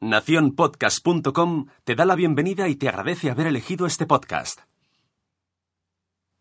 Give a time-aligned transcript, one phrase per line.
[0.00, 4.60] Naciónpodcast.com te da la bienvenida y te agradece haber elegido este podcast.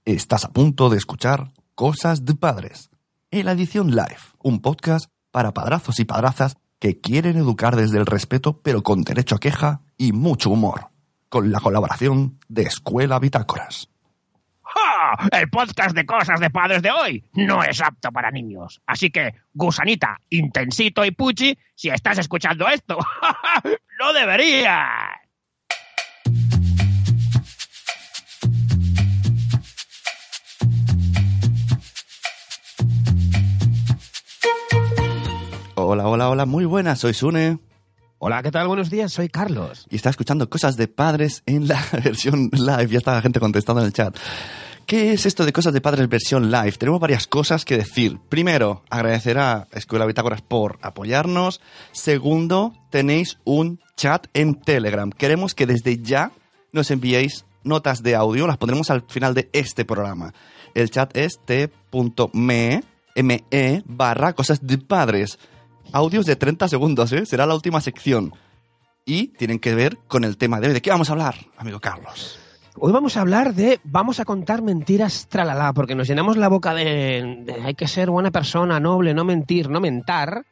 [0.04, 2.89] Estás a punto de escuchar Cosas de Padres,
[3.31, 8.05] en la edición live, un podcast para padrazos y padrazas que quieren educar desde el
[8.05, 10.90] respeto pero con derecho a queja y mucho humor,
[11.30, 13.90] con la colaboración de Escuela Bitácoras.
[15.32, 18.82] El podcast de cosas de padres de hoy no es apto para niños.
[18.86, 22.98] Así que, gusanita, intensito y puchi, si estás escuchando esto,
[24.00, 24.90] no deberías.
[35.77, 37.60] Hola, hola, hola, muy buenas, soy Sune
[38.18, 38.68] Hola, ¿qué tal?
[38.68, 39.85] Buenos días, soy Carlos.
[39.90, 43.82] y está escuchando Cosas de Padres en la versión live, ya está la gente contestando
[43.82, 44.18] en el chat.
[44.85, 46.73] ¿Qué es esto de Cosas de Padres versión live?
[46.73, 48.20] Tenemos varias cosas que decir.
[48.30, 51.59] Primero, agradecer a Escuela Bitácoras por apoyarnos.
[51.91, 55.09] Segundo, tenéis un chat en Telegram.
[55.09, 56.34] Queremos que desde ya
[56.71, 60.35] nos enviéis notas de audio, las pondremos al final de este programa.
[60.76, 62.84] El chat es t.me
[63.15, 65.40] me barra cosas de padres.
[65.94, 67.25] Audios de 30 segundos, ¿eh?
[67.25, 68.35] Será la última sección.
[69.03, 70.73] Y tienen que ver con el tema de hoy.
[70.73, 72.44] ¿De qué vamos a hablar, amigo Carlos?
[72.78, 76.73] Hoy vamos a hablar de vamos a contar mentiras tralala, porque nos llenamos la boca
[76.73, 80.45] de, de hay que ser buena persona, noble, no mentir, no mentar,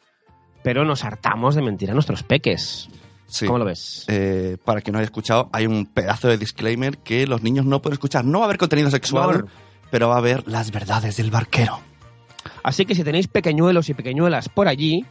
[0.63, 2.89] pero nos hartamos de mentir a nuestros peques.
[3.27, 3.45] Sí.
[3.45, 4.05] ¿Cómo lo ves?
[4.07, 7.81] Eh, para quien no haya escuchado, hay un pedazo de disclaimer que los niños no
[7.81, 8.23] pueden escuchar.
[8.23, 9.47] No va a haber contenido sexual, No.
[9.91, 11.79] pero va a haber las verdades del barquero.
[12.63, 15.05] Así que si tenéis pequeñuelos y pequeñuelas por allí,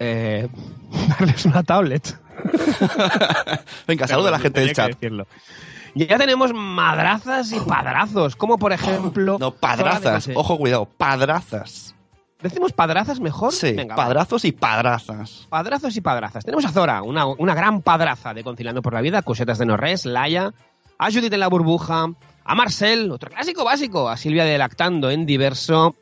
[0.00, 0.48] eh,
[1.18, 2.18] darles una tablet.
[3.86, 4.96] Venga, saluda a la gente del chat.
[5.94, 9.36] Ya tenemos madrazas y padrazos, como por ejemplo...
[9.38, 10.28] No, padrazas.
[10.34, 11.94] Ojo, cuidado, padrazas.
[12.40, 13.52] ¿Decimos padrazas mejor?
[13.52, 14.04] Sí, Venga, va.
[14.04, 15.46] padrazos y padrazas.
[15.48, 16.44] Padrazos y padrazas.
[16.44, 20.06] Tenemos a Zora, una, una gran padraza de Conciliando por la Vida, Cosetas de Norres,
[20.06, 20.52] Laia,
[20.98, 22.06] a Judith en la burbuja,
[22.44, 25.94] a Marcel, otro clásico básico, a Silvia de Lactando en Diverso.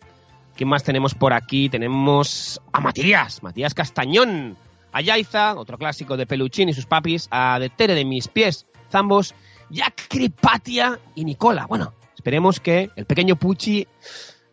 [0.56, 1.68] ¿Quién más tenemos por aquí?
[1.68, 4.56] Tenemos a Matías, Matías Castañón,
[4.92, 8.66] a Yaiza, otro clásico de Peluchín y sus papis, a De Tere de Mis Pies,
[8.90, 9.34] Zambos,
[9.80, 11.66] a Cripatia y Nicola.
[11.66, 13.86] Bueno, esperemos que el pequeño Puchi...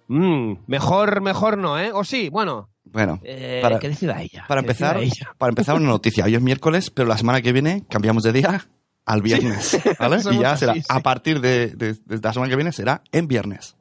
[0.08, 1.92] mm, mejor, mejor no, ¿eh?
[1.94, 4.46] O sí, bueno, Bueno, eh, Para- que decida ella.
[4.48, 5.34] para que empezar, ella.
[5.38, 6.24] para empezar una noticia.
[6.26, 8.66] Hoy es miércoles, pero la semana que viene cambiamos de día
[9.06, 10.18] al viernes, ¿vale?
[10.32, 10.82] Y ya así, será, sí.
[10.88, 13.76] a partir de, de- de la semana que viene será en viernes.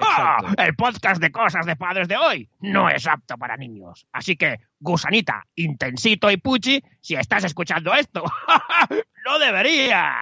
[0.00, 0.38] ¡Ah!
[0.58, 4.06] El podcast de cosas de padres de hoy no es apto para niños.
[4.12, 8.24] Así que, gusanita, intensito y puchi, si estás escuchando esto,
[9.26, 10.14] no deberías.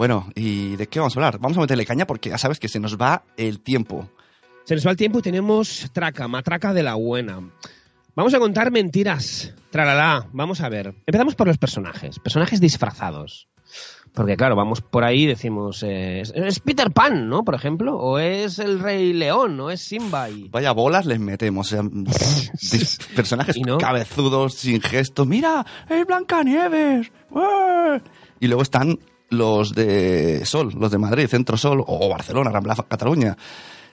[0.00, 1.38] Bueno, ¿y de qué vamos a hablar?
[1.38, 4.08] Vamos a meterle caña porque ya sabes que se nos va el tiempo.
[4.64, 7.50] Se nos va el tiempo y tenemos traca, matraca de la buena.
[8.14, 9.52] Vamos a contar mentiras.
[9.70, 10.26] Tralala.
[10.32, 10.94] Vamos a ver.
[11.06, 12.18] Empezamos por los personajes.
[12.18, 13.48] Personajes disfrazados.
[14.12, 17.44] Porque claro, vamos por ahí y decimos, eh, es- Peter Pan, ¿no?
[17.44, 17.96] Por ejemplo.
[17.96, 20.28] O es el Rey León, o es Simba.
[20.28, 20.48] Y...
[20.48, 21.66] Vaya bolas les metemos.
[21.66, 21.82] o sea,
[23.16, 23.78] personajes no.
[23.78, 25.26] cabezudos, sin gestos.
[25.26, 25.64] ¡Mira!
[25.88, 27.12] ¡Es Blancanieves!
[28.40, 33.36] Y luego están los de Sol, los de Madrid, Centro Sol o Barcelona, Rambla, Cataluña,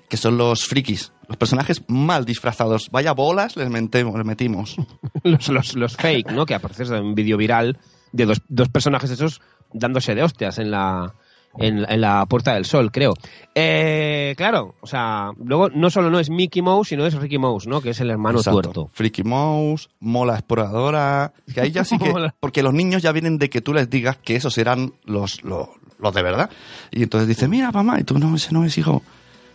[0.09, 1.11] que son los frikis.
[1.27, 2.89] Los personajes mal disfrazados.
[2.89, 4.77] Vaya bolas les, metemos, les metimos.
[5.23, 6.45] los, los, los fake, ¿no?
[6.45, 7.77] Que aparece en un vídeo viral
[8.11, 9.41] de dos, dos personajes esos
[9.73, 11.13] dándose de hostias en la,
[11.57, 13.13] en, en la Puerta del Sol, creo.
[13.55, 17.67] Eh, claro, o sea, luego no solo no es Mickey Mouse, sino es Ricky Mouse,
[17.67, 17.81] ¿no?
[17.81, 18.61] Que es el hermano Exacto.
[18.61, 18.89] tuerto.
[18.93, 21.33] Freaky Mouse, Mola Exploradora.
[21.53, 22.13] Que ahí ya sí que.
[22.39, 25.69] Porque los niños ya vienen de que tú les digas que esos eran los, los,
[25.99, 26.49] los de verdad.
[26.91, 29.01] Y entonces dice, mira, mamá, y tú no, ese no es hijo.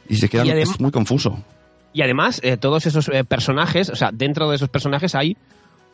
[0.08, 1.38] Y se quedan Y adem- es muy confuso.
[1.94, 5.36] Y además, eh, todos esos eh, personajes, o sea, dentro de esos personajes hay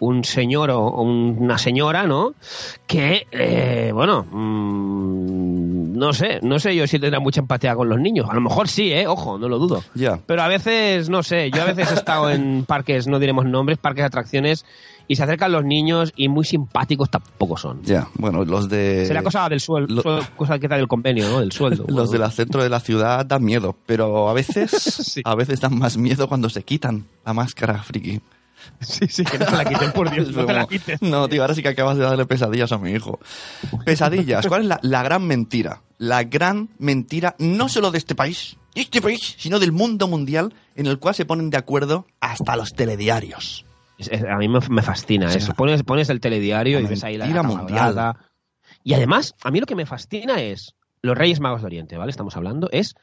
[0.00, 2.34] un señor o, una señora, ¿no?
[2.86, 7.98] Que, eh, bueno, mm, no sé, no sé yo si tendrá mucha empatía con los
[8.00, 8.28] niños.
[8.30, 9.06] A lo mejor sí, ¿eh?
[9.06, 9.82] Ojo, no lo dudo.
[10.26, 13.78] Pero a veces, no sé, yo a veces he estado en parques, no diremos nombres,
[13.78, 14.64] parques de atracciones,
[15.08, 17.82] y se acercan los niños y muy simpáticos tampoco son.
[17.82, 19.06] Ya, bueno, los de.
[19.06, 20.02] Será cosa del sueldo,
[20.36, 21.40] cosa que da del convenio, ¿no?
[21.40, 21.86] Del sueldo.
[21.88, 24.70] Los del centro de la ciudad dan miedo, pero a veces,
[25.08, 25.22] Sí.
[25.24, 28.20] a veces dan más miedo cuando se quitan la máscara friki.
[28.80, 30.66] Sí, sí, que no te la quiten, por Dios, no te la.
[31.00, 33.18] No, tío, ahora sí que acabas de darle pesadillas a mi hijo.
[33.84, 34.46] Pesadillas.
[34.46, 35.82] ¿Cuál es la, la gran mentira?
[35.98, 40.54] La gran mentira, no solo de este país, de este país, sino del mundo mundial,
[40.76, 43.64] en el cual se ponen de acuerdo hasta los telediarios.
[43.98, 45.54] Es- es- a mí me, me fascina O sea, eso.
[45.54, 48.14] Pones, pones el telediario y la ves ahí la mentira mundial.
[48.84, 52.10] Y además, a mí lo que me fascina es los Reyes Magos de Oriente, ¿vale?
[52.10, 52.94] Estamos hablando, es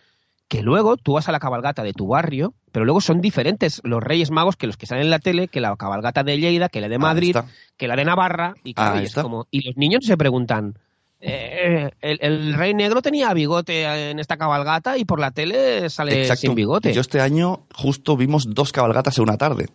[0.48, 4.04] que luego tú vas a la cabalgata de tu barrio, pero luego son diferentes los
[4.04, 6.82] Reyes Magos que los que salen en la tele, que la cabalgata de Lleida, que
[6.82, 7.36] la de Madrid,
[7.78, 9.24] que la de Navarra, y, claro, y es está.
[9.24, 10.78] como, y los niños se preguntan,
[11.20, 16.22] eh, el, el Rey Negro tenía bigote en esta cabalgata y por la tele sale
[16.22, 16.42] Exacto.
[16.42, 16.94] sin bigote.
[16.94, 19.68] Yo este año justo vimos dos cabalgatas en una tarde.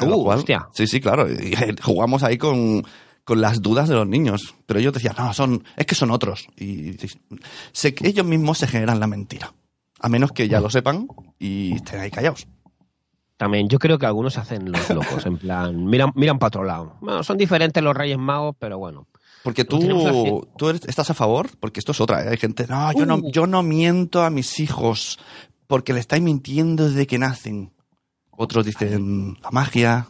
[0.00, 0.66] Uh, cual- hostia.
[0.72, 1.30] Sí, sí, claro.
[1.30, 2.82] y, eh, jugamos ahí con,
[3.22, 4.56] con las dudas de los niños.
[4.66, 6.48] Pero ellos decían, no, son, es que son otros.
[6.56, 7.08] Y sí,
[7.70, 9.52] se- ellos mismos se generan la mentira.
[10.04, 11.08] A menos que ya lo sepan
[11.38, 12.46] y estén ahí callados.
[13.38, 16.96] También yo creo que algunos hacen los locos, en plan, miran, miran para otro lado.
[17.00, 19.06] Bueno, son diferentes los Reyes Magos, pero bueno.
[19.42, 19.78] Porque tú,
[20.56, 22.22] tú eres- estás a favor, porque esto es otra.
[22.24, 22.28] ¿eh?
[22.30, 23.30] Hay gente, no yo, no, Uh.
[23.32, 25.18] yo no miento a mis hijos
[25.66, 27.72] porque le estáis mintiendo desde que nacen.
[28.30, 30.08] Otros dicen, la magia.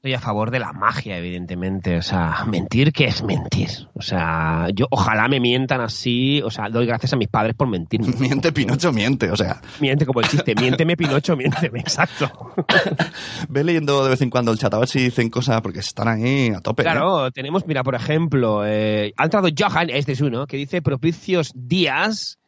[0.00, 1.98] Estoy a favor de la magia, evidentemente.
[1.98, 3.68] O sea, mentir, ¿qué es mentir?
[3.92, 6.40] O sea, yo ojalá me mientan así.
[6.42, 8.06] O sea, doy gracias a mis padres por mentirme.
[8.18, 9.30] Miente, Pinocho, miente.
[9.30, 10.54] O sea, Miente como el chiste.
[10.54, 11.80] Miénteme, Pinocho, miénteme.
[11.80, 12.32] Exacto.
[13.50, 16.08] ve leyendo de vez en cuando el chat a ver si dicen cosas porque están
[16.08, 16.80] ahí a tope.
[16.80, 16.84] ¿eh?
[16.84, 21.52] Claro, tenemos, mira, por ejemplo, eh, ha entrado Johan, este es uno, que dice propicios
[21.54, 22.38] días.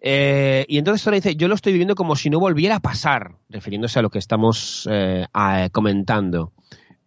[0.00, 3.32] eh, y entonces ahora dice, yo lo estoy viviendo como si no volviera a pasar,
[3.50, 6.54] refiriéndose a lo que estamos eh, a- comentando.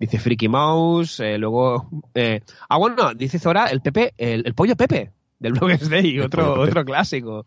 [0.01, 1.87] Dice Freaky Mouse, eh, luego...
[2.15, 6.59] eh, ah, bueno, dice Zora, el Pepe, el, el pollo Pepe, del Bloggers Day, otro,
[6.59, 7.45] otro clásico.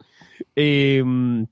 [0.54, 1.44] Y, mm,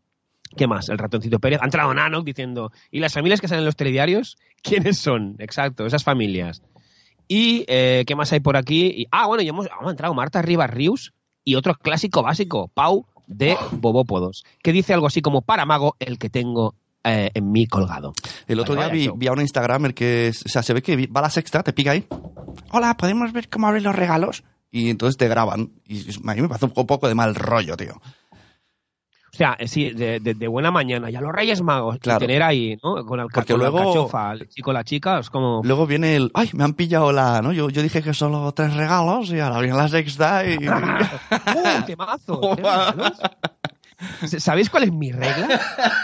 [0.57, 0.89] ¿Qué más?
[0.91, 1.59] El ratoncito Pérez.
[1.61, 4.37] Ha entrado Nano diciendo, ¿y las familias que salen en los telediarios?
[4.63, 5.35] ¿Quiénes son?
[5.41, 6.63] Exacto, esas familias.
[7.27, 8.87] Y, eh, ¿qué más hay por aquí?
[8.87, 13.07] Y- ah, bueno, ya hemos, hemos entrado Marta Rivas Rius y otro clásico básico, Pau
[13.27, 17.67] de Bobópodos, que dice algo así como, para mago, el que tengo eh, en mí
[17.67, 18.13] colgado.
[18.47, 21.07] El otro día vi, vi a un Instagramer que es- o sea, se ve que
[21.09, 22.07] va a la sexta, te pica ahí.
[22.71, 24.45] Hola, ¿podemos ver cómo abren los regalos?
[24.71, 25.71] Y entonces te graban.
[25.87, 27.95] Y a mí me parece un poco de mal rollo, tío.
[29.35, 32.21] O sea, eh, sí, de, de- de buena mañana, ya los Reyes Magos, y Claro.
[32.21, 33.03] tener ahí, ¿no?
[33.07, 35.63] Con, la, Porque con la luego- alcachofa, el chico, la chica, es como...
[35.65, 37.51] Luego viene el, ay, me han pillado la, ¿no?
[37.51, 40.57] Yo, yo dije que solo tres regalos y ahora viene la sexta y...
[40.69, 42.41] ¡Uh, temazo!
[42.57, 43.21] ¿Tres regalos?
[44.39, 45.61] ¿Sabéis cuál es mi regla?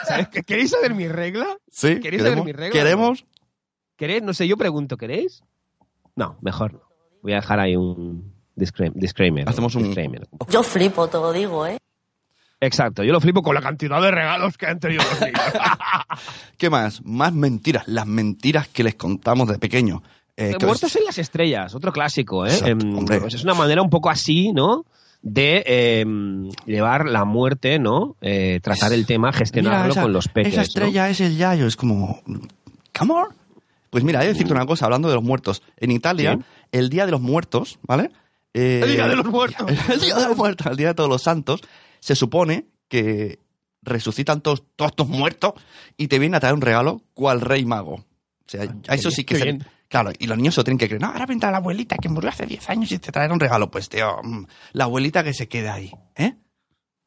[0.06, 1.46] ¿Sabéis- ¿Queréis saber mi regla?
[1.70, 2.44] sí, ¿Queréis saber queremos.
[2.46, 2.72] mi regla?
[2.72, 3.24] ¿Queremos?
[3.96, 4.22] ¿Queréis?
[4.22, 5.42] No sé, yo pregunto, ¿queréis?
[6.16, 6.80] No, mejor no.
[7.22, 9.48] Voy a dejar ahí un disclaimer.
[9.48, 10.26] Hacemos un- disclaimer.
[10.48, 11.78] Yo flipo, te lo digo, ¿eh?
[12.60, 15.40] Exacto, yo lo flipo con la cantidad de regalos que han tenido los niños.
[16.58, 17.04] ¿Qué más?
[17.04, 17.86] Más mentiras.
[17.86, 20.02] Las mentiras que les contamos de pequeño.
[20.36, 22.50] Eh, Muertos en las estrellas, otro clásico, ¿eh?
[22.52, 23.20] Exacto, hombre.
[23.20, 24.84] pues es una manera un poco así, ¿no?
[25.20, 28.16] De em, llevar la muerte, ¿no?
[28.20, 30.52] Eh, tratar el tema, gestionarlo Mira, esa- con los peces.
[30.52, 30.66] Esa ¿no?
[30.66, 31.66] estrella es el Yayo.
[31.66, 32.22] Es como...
[32.96, 33.26] ¿Come on?
[33.90, 35.62] Pues mira, hay que decirte una cosa, hablando de los muertos.
[35.76, 36.44] En Italia, Sí.
[36.72, 38.10] el Día de los Muertos, ¿vale?
[38.54, 39.66] Eh, ¡El Día de los Muertos!
[39.90, 41.62] el Día de los Muertos, el Día de todos los santos,
[42.00, 43.38] se supone que
[43.82, 45.54] resucitan todos, todos tus muertos
[45.96, 47.94] y te vienen a traer un regalo cual rey mago.
[47.94, 48.04] O
[48.46, 49.58] sea, a eso sí que.
[49.88, 51.00] Claro, y los niños se lo tienen que creer.
[51.00, 53.70] No, ahora vendrá la abuelita que murió hace 10 años y te traerá un regalo.
[53.70, 54.44] Pues, tío, mm,
[54.75, 56.35] la abuelita que se quede ahí, ¿eh?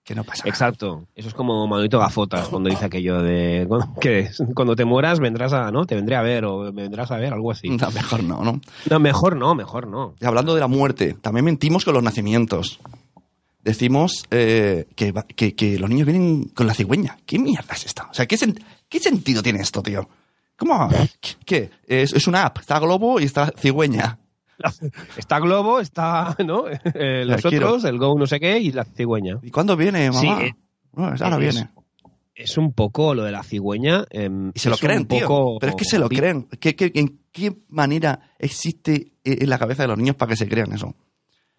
[0.04, 0.50] Que no pasa nada.
[0.50, 1.06] Exacto.
[1.13, 3.68] Eso es como Manolito Gafotas cuando dice aquello de
[4.01, 5.86] que cuando te mueras vendrás a, ¿no?
[5.86, 7.69] Te vendré a ver o me vendrás a ver, algo así.
[7.69, 8.60] No, mejor no, ¿no?
[8.89, 10.16] No, mejor no, mejor no.
[10.19, 12.80] Y hablando de la muerte, también mentimos con los nacimientos.
[13.63, 17.18] Decimos eh, que, que, que los niños vienen con la cigüeña.
[17.28, 18.07] ¿Qué mierda es esta?
[18.10, 20.10] O sea, ¿qué, sen- qué sentido tiene esto, tío?
[20.61, 20.89] ¿Cómo?
[21.19, 21.29] ¿Qué?
[21.43, 21.69] qué?
[21.87, 22.59] Es, es una app.
[22.59, 24.19] Está Globo y está cigüeña.
[25.18, 26.65] Está Globo, está, ¿no?
[26.94, 27.69] Eh, los quiero.
[27.69, 29.39] otros, el Go no sé qué y la cigüeña.
[29.41, 30.21] ¿Y cuándo viene, mamá?
[30.21, 30.53] Sí, eh,
[30.94, 31.69] No, es ahora es- viene.
[32.35, 34.06] Es un poco lo de la cigüeña.
[34.11, 35.27] em, Y se lo creen, tío.
[35.27, 36.47] poco- Pero es que se lo creen.
[36.59, 40.35] ¿Qué, qué- en qué manera existe eh, en la cabeza de los niños para que
[40.37, 40.94] se crean eso?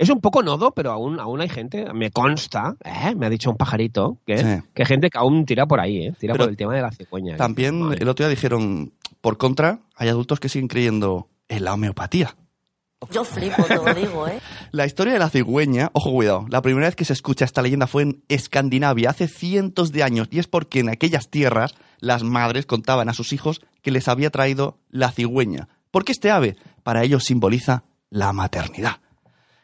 [0.02, 3.14] Es un poco nodo, pero aún, aún hay gente, me consta, ¿eh?
[3.14, 4.44] me ha dicho un pajarito, que, Sí.
[4.74, 6.14] que hay gente que aún tira por ahí, ¿eh?
[6.18, 7.36] tira Pero por el tema de la cigüeña.
[7.36, 7.98] También Madre.
[8.02, 12.34] el otro día dijeron, por contra, hay adultos que siguen creyendo en la homeopatía.
[13.12, 14.40] Yo flipo, te lo digo, ¿eh?
[14.72, 17.86] La historia de la cigüeña, ojo cuidado, la primera vez que se escucha esta leyenda
[17.86, 22.66] fue en Escandinavia hace cientos de años y es porque en aquellas tierras las madres
[22.66, 27.24] contaban a sus hijos que les había traído la cigüeña, porque este ave para ellos
[27.24, 28.96] simboliza la maternidad.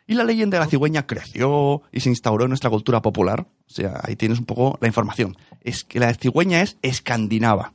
[0.09, 3.43] Y la leyenda de la cigüeña creció y se instauró en nuestra cultura popular.
[3.67, 5.37] O sea, ahí tienes un poco la información.
[5.63, 7.75] Es que la cigüeña es escandinava,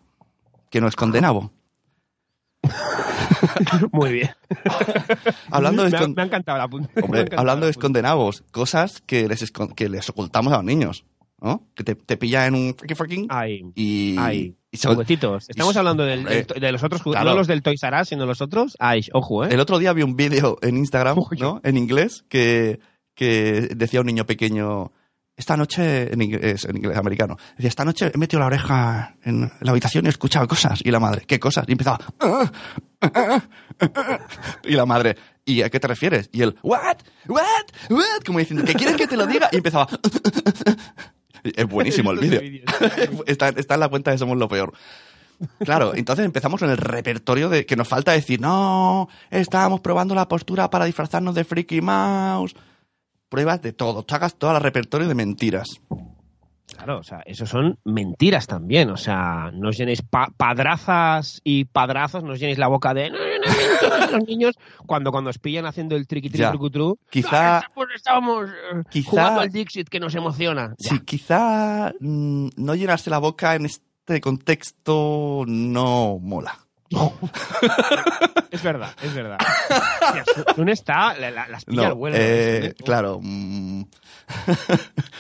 [0.69, 1.51] que no es condenavo.
[3.91, 4.29] Muy bien.
[5.51, 6.89] Hablando de me, ha, escon- me ha encantado la punta.
[7.01, 11.05] Hombre, encantado hablando la de escondenavos, cosas que les, que les ocultamos a los niños,
[11.41, 11.67] ¿no?
[11.75, 13.27] Que te, te pilla en un friki fucking
[13.75, 14.55] y, ay.
[14.73, 15.49] Y se- Juguetitos.
[15.49, 17.29] Estamos y- hablando del- del- de los otros juguetes, claro.
[17.35, 18.75] no los del Toys R Us, sino los otros.
[18.79, 19.49] Ay, ojo, ¿eh?
[19.51, 21.37] el otro día vi un vídeo en Instagram, Uy.
[21.39, 21.61] ¿no?
[21.63, 22.79] En inglés, que,
[23.15, 24.91] que decía un niño pequeño,
[25.37, 29.51] esta noche, en inglés, en inglés americano, decía, esta noche he metido la oreja en
[29.61, 30.79] la habitación y he escuchado cosas.
[30.83, 31.65] Y la madre, ¿qué cosas?
[31.67, 32.51] Y empezaba, "Ah,
[33.01, 33.41] ah, ah,
[33.79, 34.19] ah".
[34.63, 35.15] y la madre,
[35.45, 36.29] ¿y a qué te refieres?
[36.31, 36.97] Y él, ¿what?
[37.27, 37.41] ¿what?
[37.89, 38.23] ¿what?
[38.25, 39.49] Como diciendo, ¿qué quieres que te lo diga?
[39.51, 39.87] Y empezaba,
[41.55, 42.41] es buenísimo el vídeo.
[43.27, 44.73] está, está en la cuenta de Somos lo Peor.
[45.59, 50.27] Claro, entonces empezamos con el repertorio de que nos falta decir, no, estábamos probando la
[50.27, 52.55] postura para disfrazarnos de Freaky Mouse.
[53.29, 55.81] Pruebas de todo, tú hagas todo el repertorio de mentiras.
[56.77, 58.89] Claro, o sea, eso son mentiras también.
[58.89, 63.09] O sea, no os llenéis pa- padrazas y padrazos, no os llenéis la boca de
[63.09, 66.97] "No, no, no, mentiras", los niños cuando, cuando os pillan haciendo el triqui triqui trucutru.
[67.09, 70.73] Quizá, "Ah, pues estábamos eh, Quizá- jugando al Dixit que nos emociona.
[70.77, 70.89] Ya.
[70.89, 76.57] sí, quizá mm, no llenarse la boca en este contexto no mola.
[78.51, 79.37] Es verdad, es verdad.
[80.55, 82.15] Sun está, la- la- las pilla No, vuelo.
[82.17, 82.73] eh, ¿eh?
[82.85, 83.19] claro.
[83.21, 83.81] mm,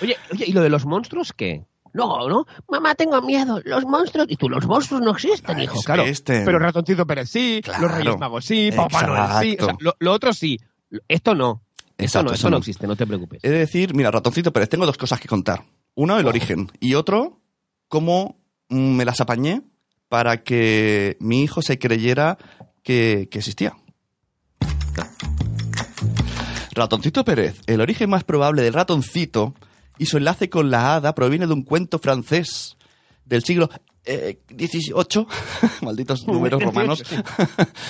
[0.01, 1.65] Oye, oye, ¿y lo de los monstruos qué?
[1.93, 3.61] No, no, mamá, tengo miedo.
[3.65, 4.27] Los monstruos.
[4.29, 5.77] Y tú, los monstruos no existen, hijo.
[5.79, 6.03] es Claro.
[6.03, 7.83] este- Pero Ratoncito Pérez sí, Claro.
[7.83, 9.27] los Reyes Magos sí, Papá Noel sí.
[9.27, 9.77] O sea, Exacto.
[9.79, 10.59] lo, lo otro sí.
[11.07, 11.61] Esto no.
[11.97, 13.39] Eso no existe, no te preocupes.
[13.43, 15.63] He de decir, mira, ratoncito Pérez, tengo dos cosas que contar.
[15.95, 16.71] Uno, el origen.
[16.79, 17.39] Y otro,
[17.87, 18.37] cómo
[18.69, 19.61] mm, me las apañé
[20.09, 22.37] para que mi hijo se creyera
[22.81, 23.75] que, que existía.
[26.71, 29.53] Ratoncito Pérez, el origen más probable del ratoncito
[29.97, 32.77] y su enlace con la hada proviene de un cuento francés
[33.25, 33.69] del siglo
[34.05, 35.25] eh, XVIII,
[35.81, 37.03] malditos números romanos,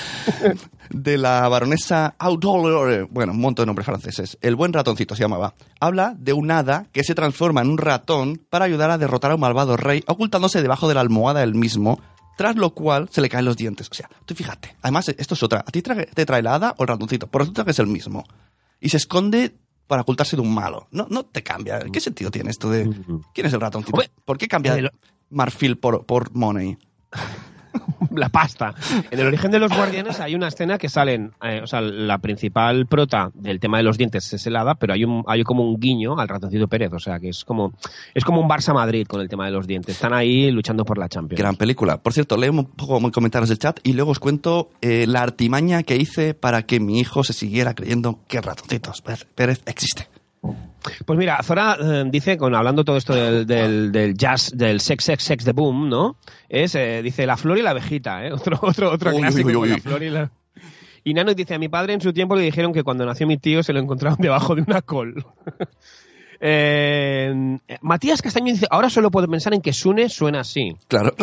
[0.90, 4.38] de la baronesa Audolore, bueno, un montón de nombres franceses.
[4.42, 5.56] El buen ratoncito se llamaba.
[5.80, 9.36] Habla de un hada que se transforma en un ratón para ayudar a derrotar a
[9.36, 12.00] un malvado rey, ocultándose debajo de la almohada del mismo,
[12.38, 13.90] tras lo cual se le caen los dientes.
[13.90, 14.76] O sea, tú fíjate.
[14.82, 15.64] Además, esto es otra.
[15.66, 17.28] ¿A ti te trae la hada o el ratoncito?
[17.28, 18.24] Pues resulta que es el mismo.
[18.80, 19.56] Y se esconde
[19.94, 20.88] para ocultarse de un malo.
[20.90, 21.80] No, no te cambia.
[21.82, 22.90] ¿Qué sentido tiene esto de
[23.32, 23.62] quién es el?
[23.62, 24.90] Hombre, ¿Por qué cambia eh,
[25.30, 26.80] marfil por, por money?
[28.12, 28.74] La pasta.
[29.10, 32.20] En el origen de los guardianes hay una escena que salen, eh, o sea, la
[32.20, 35.80] principal prota del tema de los dientes es el pero hay un, hay como un
[35.80, 37.74] guiño al ratoncito Pérez, o sea, que es como,
[38.14, 39.96] es como un Barça Madrid con el tema de los dientes.
[39.96, 41.40] Están ahí luchando por la Champions.
[41.40, 41.98] Gran película.
[41.98, 45.22] Por cierto, leo un poco en comentarios del chat y luego os cuento eh, la
[45.22, 50.08] artimaña que hice para que mi hijo se siguiera creyendo que Ratoncitos Pérez existe.
[51.06, 55.04] Pues mira, Zora eh, dice, con hablando todo esto del, del, del jazz, del sex,
[55.06, 56.18] sex, sex de boom, ¿no?
[56.50, 58.34] Es, eh, dice, la flor y la abejita, ¿eh?
[58.34, 60.32] Otro, otro, otro Uy, clásico uy, con uy, la flor y la...
[61.06, 63.38] Y Nano dice, a mi padre en su tiempo le dijeron que cuando nació mi
[63.38, 65.26] tío se lo encontraron debajo de una col.
[66.46, 70.76] Eh, Matías Castaño dice, ahora solo puedo pensar en que Sune suena así.
[70.90, 71.16] Claro.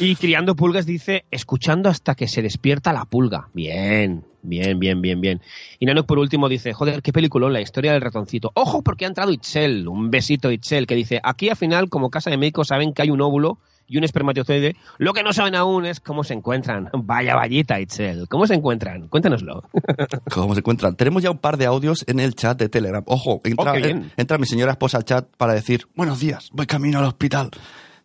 [0.00, 3.48] Y Criando Pulgas dice, escuchando hasta que se despierta la pulga.
[3.54, 5.40] Bien, bien, bien, bien, bien.
[5.78, 8.50] Y Nano por último dice, joder, qué peliculón, la historia del ratoncito.
[8.54, 12.30] Ojo porque ha entrado Itzel, un besito Itzel, que dice, aquí al final como casa
[12.30, 13.58] de médicos saben que hay un óvulo
[13.88, 14.76] y un espermatozoide.
[14.98, 16.88] Lo que no saben aún es cómo se encuentran.
[16.94, 19.08] Vaya vallita Itzel, ¿cómo se encuentran?
[19.08, 19.64] Cuéntanoslo.
[20.32, 20.96] ¿Cómo se encuentran?
[20.96, 23.02] Tenemos ya un par de audios en el chat de Telegram.
[23.06, 24.10] Ojo, entra, Oh, bien.
[24.16, 27.50] entra mi señora esposa al chat para decir, buenos días, voy camino al hospital.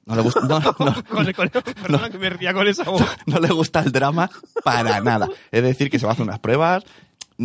[0.08, 0.74] No le gusta, no, no,
[1.10, 3.04] Con- con- perdona que me ría con esa voz.
[3.26, 4.30] no le gusta el drama
[4.64, 5.28] para nada.
[5.52, 6.84] Es decir, que se va a hacer unas pruebas.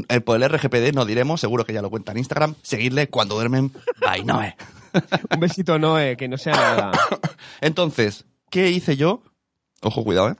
[0.09, 2.55] El, por el RGPD no diremos, seguro que ya lo cuenta en Instagram.
[2.63, 3.73] Seguidle cuando duermen.
[4.01, 4.57] Bye, Noé.
[5.35, 6.93] Un besito Noé, que no sea nada.
[7.61, 9.23] Entonces, ¿qué hice yo?
[9.83, 10.37] Ojo, cuidado, ¿eh?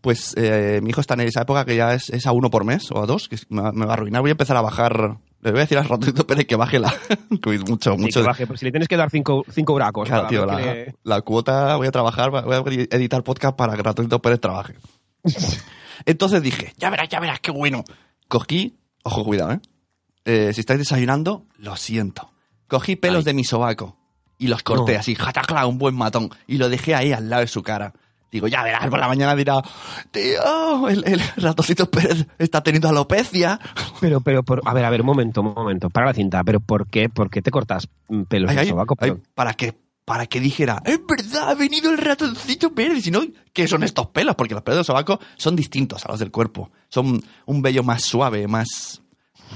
[0.00, 2.64] Pues eh, mi hijo está en esa época que ya es, es a uno por
[2.64, 4.20] mes o a dos, que es- me, va- me va a arruinar.
[4.20, 5.16] Voy a empezar a bajar.
[5.44, 6.92] Le voy a decir al ratito Pérez que baje la.
[7.68, 8.20] mucho, Sí, mucho.
[8.20, 10.08] que baje, pues si le tienes que dar cinco, cinco bracos.
[10.08, 12.62] Claro, tío, la, que le- la cuota, voy a trabajar, voy a
[12.96, 13.82] editar podcast para que
[14.20, 14.74] Pérez trabaje.
[16.06, 17.84] Entonces dije, ya verás, ya verás, qué bueno.
[18.26, 19.60] Cogí, ojo, cuidado, ¿eh?
[20.24, 22.30] Eh, si estáis desayunando, lo siento.
[22.66, 23.24] Cogí pelos Ay.
[23.24, 23.96] de mi sobaco
[24.38, 25.00] y los corté No.
[25.00, 27.92] así, jatacla, un buen matón, y lo dejé ahí al lado de su cara.
[28.34, 29.62] Digo, ya verás, por la mañana dirá,
[30.10, 33.60] tío, el, el ratoncito Pérez está teniendo alopecia.
[34.00, 36.58] Pero, pero, por, a ver, a ver, un momento, un momento, para la cinta, pero
[36.58, 37.08] ¿por qué?
[37.08, 37.88] ¿Por qué te cortas
[38.28, 38.96] pelos Ay, ay, sobaco?
[38.98, 42.98] ay, para que para que dijera, es verdad, ha venido el ratoncito Pérez.
[42.98, 43.20] Y si no,
[43.52, 44.34] ¿qué son estos pelos?
[44.34, 46.72] Porque los pelos del sobaco son distintos a los del cuerpo.
[46.88, 49.00] Son un vello más suave, más,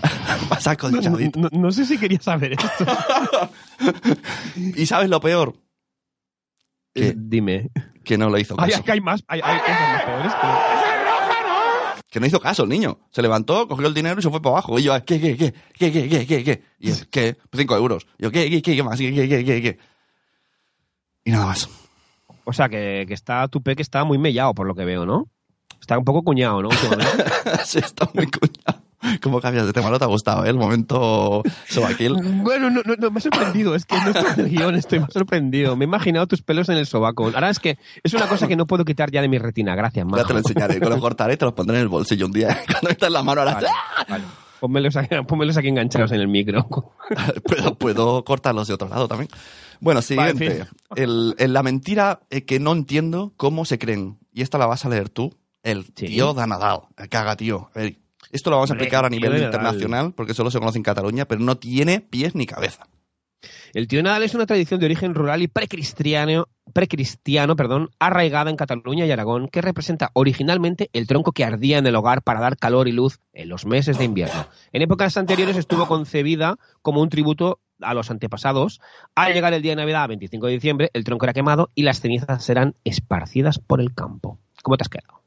[0.49, 1.41] más no, acolchadito.
[1.41, 2.69] no- no sé si quería saber esto.
[4.57, 5.57] Y sabes lo peor,
[6.95, 7.15] ¿Qué?
[7.17, 7.71] Dime.
[8.09, 8.83] Que no lo hizo Ay, caso.
[8.83, 10.33] acá hay más, hay, hay cosas más peores.
[10.35, 12.99] que- Que no hizo caso el niño.
[13.11, 14.79] Se levantó, cogió el dinero y se fue para abajo.
[14.79, 15.53] Y yo, ¿qué, qué, qué?
[15.75, 16.63] ¿Qué, qué, qué, qué, qué?
[16.79, 17.37] Y él, ¿qué?
[17.55, 18.07] Cinco euros.
[18.19, 18.99] Y yo, ¿qué, qué, qué, qué más?
[18.99, 19.79] ¿Qué, qué, qué, qué, qué?
[21.25, 21.69] Y nada más.
[22.45, 25.25] O sea, que, que está tu que está muy mellado, por lo que veo, ¿no?
[25.79, 26.71] Está un poco cuñado, ¿no?
[27.65, 28.78] Se está muy cuñado.
[29.23, 29.91] ¿Cómo cambias de tema?
[29.91, 30.51] No te ha gustado, ¿eh?
[30.51, 32.15] El momento sobaquil.
[32.43, 35.01] Bueno, no, no, no, me ha sorprendido, es que no estoy en el guion, estoy
[35.01, 35.77] más sorprendido.
[35.77, 37.27] Me he imaginado tus pelos en el sobaco.
[37.35, 40.05] Ahora es que es una cosa que no puedo quitar ya de mi retina, gracias,
[40.07, 40.27] Ya Majo.
[40.27, 42.59] te lo enseñaré, te lo cortaré y te lo pondré en el bolsillo un día.
[42.67, 43.55] Cuando metas la mano ahora.
[43.55, 43.69] Vale,
[44.09, 44.25] vale.
[44.61, 46.67] Pónmelos aquí, pónmelos aquí enganchados en el micro.
[47.45, 49.29] puedo, puedo cortarlos de otro lado también.
[49.81, 50.49] Bueno, siguiente.
[50.49, 54.19] Vale, en el, el- la mentira eh, que no entiendo cómo se creen.
[54.33, 55.33] Y esta la vas a leer tú.
[55.63, 55.93] El Sí.
[56.07, 56.35] tío.
[56.97, 57.71] El caga, tío.
[57.75, 57.97] A ver,
[58.31, 59.47] esto lo vamos a Hombre, explicar a nivel Nadal.
[59.47, 62.87] internacional porque solo se conoce en Cataluña, pero no tiene pies ni cabeza.
[63.73, 68.57] El tío Nadal es una tradición de origen rural y precristiano, precristiano perdón, arraigada en
[68.57, 72.57] Cataluña y Aragón, que representa originalmente el tronco que ardía en el hogar para dar
[72.57, 74.47] calor y luz en los meses de invierno.
[74.73, 78.81] En épocas anteriores estuvo concebida como un tributo a los antepasados.
[79.15, 82.01] Al llegar el día de Navidad, 25 de diciembre, el tronco era quemado y las
[82.01, 84.39] cenizas serán esparcidas por el campo.
[84.63, 85.18] ¿Cómo te has quedado?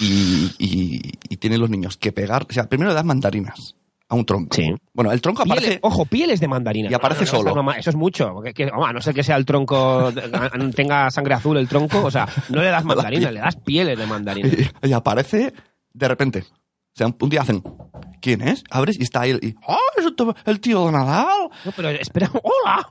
[0.00, 2.46] Y, y, y tienen los niños que pegar.
[2.48, 3.76] O sea, primero das mandarinas
[4.08, 4.56] a un tronco.
[4.56, 4.74] Sí.
[4.92, 5.66] Bueno, el tronco aparece.
[5.66, 6.90] Pieles- ojo, pieles de mandarina.
[6.90, 7.72] Y aparece No, no, no, solo.
[7.72, 8.30] eso es mucho.
[8.32, 10.10] porque- que- vamos, a no ser que sea el tronco,
[10.74, 14.06] tenga sangre azul el tronco, o sea, no le das mandarina, le das pieles de
[14.06, 14.48] mandarina.
[14.48, 15.52] Y, y aparece
[15.92, 16.44] de repente.
[16.92, 17.62] O sea, un día hacen.
[18.20, 18.64] ¿Quién es?
[18.70, 19.38] Abres y está ahí.
[19.40, 20.04] Y, ¡Oh, es
[20.46, 21.48] el tío de Nadal!
[21.64, 22.86] No, pero espera, ¡hola!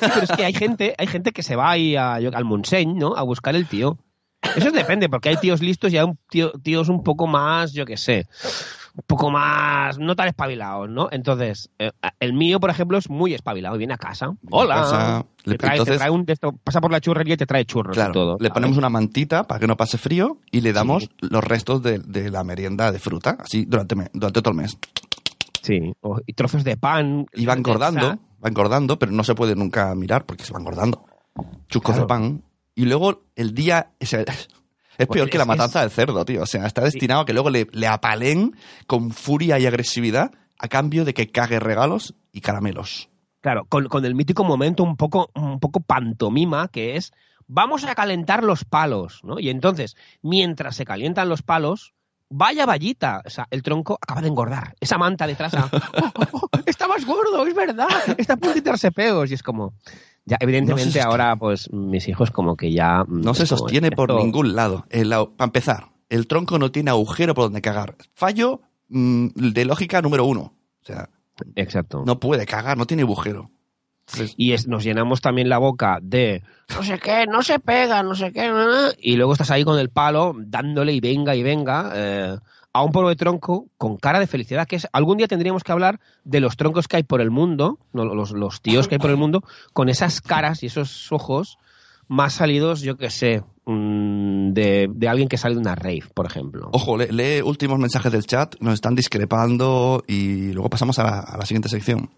[0.00, 3.14] pero es que hay gente, hay gente que se va ahí a- al Montseny, ¿no?
[3.16, 3.98] A buscar el tío.
[4.56, 7.84] Eso depende, porque hay tíos listos y hay un tío- tíos un poco más, yo
[7.84, 8.26] qué sé,
[8.96, 11.08] un poco más, no tan espabilados, ¿no?
[11.12, 14.32] Entonces, eh, el mío, por ejemplo, es muy espabilado y viene a casa.
[14.50, 14.74] ¡Hola!
[14.76, 17.64] casa, te le- trae, te trae un esto, pasa por la churrería y te trae
[17.64, 18.32] churros Claro, y todo.
[18.40, 18.52] le ¿sabes?
[18.54, 22.30] ponemos una mantita para que no pase frío y le damos los restos de, de
[22.30, 24.76] la merienda de fruta, así durante, durante todo el mes.
[25.62, 27.26] Sí, o- y trozos de pan.
[27.34, 31.04] Y va engordando, va engordando, pero no se puede nunca mirar porque se va engordando.
[31.68, 32.00] Chuscos Claro.
[32.02, 32.42] de pan.
[32.80, 33.92] Y luego el día...
[34.00, 34.48] o sea, es
[34.96, 36.44] Pues peor que la matanza del cerdo, tío.
[36.44, 38.56] O sea, está destinado a que luego le, le apalen
[38.86, 43.10] con furia y agresividad a cambio de que cague regalos y caramelos.
[43.42, 47.12] Claro, con, con el mítico momento un poco, un poco pantomima que es
[47.46, 49.38] vamos a calentar los palos, ¿no?
[49.38, 51.92] Y entonces, mientras se calientan los palos,
[52.30, 54.74] vaya vallita, o sea, el tronco acaba de engordar.
[54.80, 55.68] Esa manta detrás, ah,
[56.02, 59.30] oh, oh, oh, está más gordo, es verdad, está a punto de peos.
[59.30, 59.74] Y es como,
[60.30, 63.04] ya, evidentemente No ahora, pues, mis hijos como que ya...
[63.06, 64.84] mm, No se sostiene por esto- ningún lado.
[64.88, 67.96] para empezar, el tronco no tiene agujero por donde cagar.
[68.14, 70.54] Fallo mm, de lógica número uno.
[70.82, 71.08] O sea,
[71.56, 72.02] Exacto.
[72.06, 73.50] no puede cagar, no tiene agujero.
[74.06, 76.42] Entonces, y es- nos llenamos también la boca de
[76.74, 79.62] no sé qué, no se pega, no sé qué, na, na", y luego estás ahí
[79.64, 82.36] con el palo dándole y venga y venga eh,
[82.72, 86.00] a un de tronco con cara de felicidad, que es algún día tendríamos que hablar
[86.24, 89.10] de los troncos que hay por el mundo, no, los, los tíos que hay por
[89.10, 91.58] el mundo, con esas caras y esos ojos
[92.06, 96.26] más salidos, yo que sé, mm, de, de alguien que sale de una rave, por
[96.26, 96.70] ejemplo.
[96.72, 101.20] ojo, lee, lee últimos mensajes del chat, nos están discrepando y luego pasamos a la,
[101.20, 102.10] a la siguiente sección.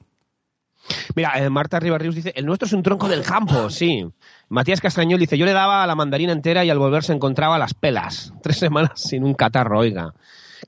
[1.14, 4.04] Mira, eh, Marta Ribarrius dice, el nuestro es un tronco del campo, sí.
[4.48, 7.58] Matías Castañol dice, yo le daba a la mandarina entera y al volver se encontraba
[7.58, 8.32] las pelas.
[8.42, 10.14] Tres semanas sin un catarro, oiga.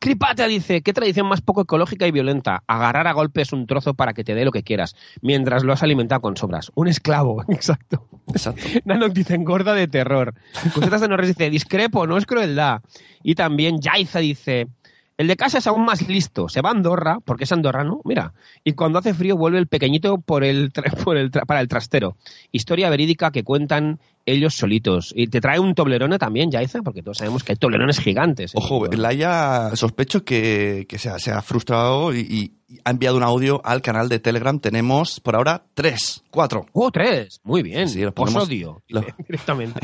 [0.00, 2.62] Cripatia dice, qué tradición más poco ecológica y violenta.
[2.66, 5.82] Agarrar a golpes un trozo para que te dé lo que quieras, mientras lo has
[5.82, 6.72] alimentado con sobras.
[6.74, 8.08] Un esclavo, exacto.
[8.28, 8.62] Exacto.
[8.84, 10.34] Nanok dice, engorda de terror.
[10.74, 12.80] Cosetas de Norres dice, discrepo, no es crueldad.
[13.22, 14.68] Y también Yaiza dice,
[15.16, 16.48] el de casa es aún más listo.
[16.48, 18.32] Se va a Andorra, porque es andorrano, mira.
[18.64, 20.72] Y cuando hace frío vuelve el pequeñito por el,
[21.04, 22.16] por para el trastero.
[22.52, 25.12] Historia verídica que cuentan ellos solitos.
[25.14, 28.54] Y te trae un toblerone también, Yaiza, porque todos sabemos que hay toblerones gigantes.
[28.54, 28.86] en Ojo.
[28.86, 32.52] Laia sospecho que, que se, ha, se ha frustrado y, y
[32.84, 34.58] ha enviado un audio al canal de Telegram.
[34.58, 36.66] Tenemos por ahora tres, cuatro.
[36.72, 37.40] Oh, tres.
[37.44, 37.88] Muy bien.
[37.88, 38.82] Sí, los Os odio.
[38.88, 39.78] lo- Directamente.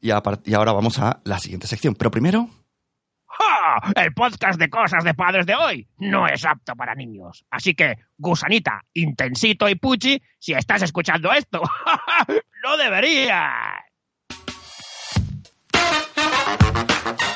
[0.00, 1.94] Y, a par- y ahora vamos a la siguiente sección.
[1.94, 2.48] Pero primero,
[3.38, 3.92] ¡Ja!
[4.02, 7.44] El podcast de cosas de padres de hoy no es apto para niños.
[7.50, 11.62] Así que, gusanita, intensito y puchi, si estás escuchando esto,
[12.64, 13.52] no deberías.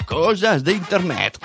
[0.06, 1.38] cosas de Internet.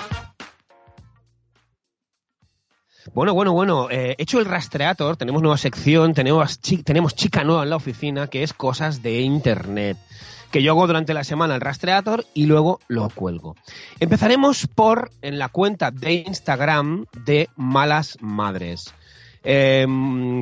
[3.14, 3.88] Bueno, bueno, bueno.
[3.90, 8.26] eh, hecho el rastreator, tenemos nueva sección, tenemos, chi- tenemos chica nueva en la oficina,
[8.28, 9.96] que es cosas de Internet.
[10.50, 13.54] Que yo hago durante la semana el rastreator y luego lo cuelgo.
[14.00, 18.94] Empezaremos por en la cuenta de Instagram de Malas Madres.
[19.44, 19.86] Eh,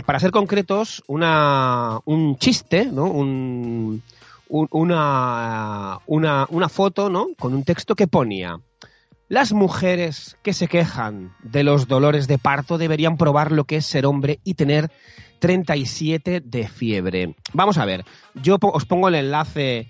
[0.06, 3.04] para ser concretos, una, un chiste, ¿no?
[3.04, 4.02] Un,
[4.48, 7.28] un- una, una, una foto, ¿no?
[7.38, 8.58] Con un texto que ponía.
[9.28, 13.86] Las mujeres que se quejan de los dolores de parto deberían probar lo que es
[13.86, 14.90] ser hombre y tener
[15.40, 17.34] 37 de fiebre.
[17.52, 19.88] Vamos a ver, yo os pongo el enlace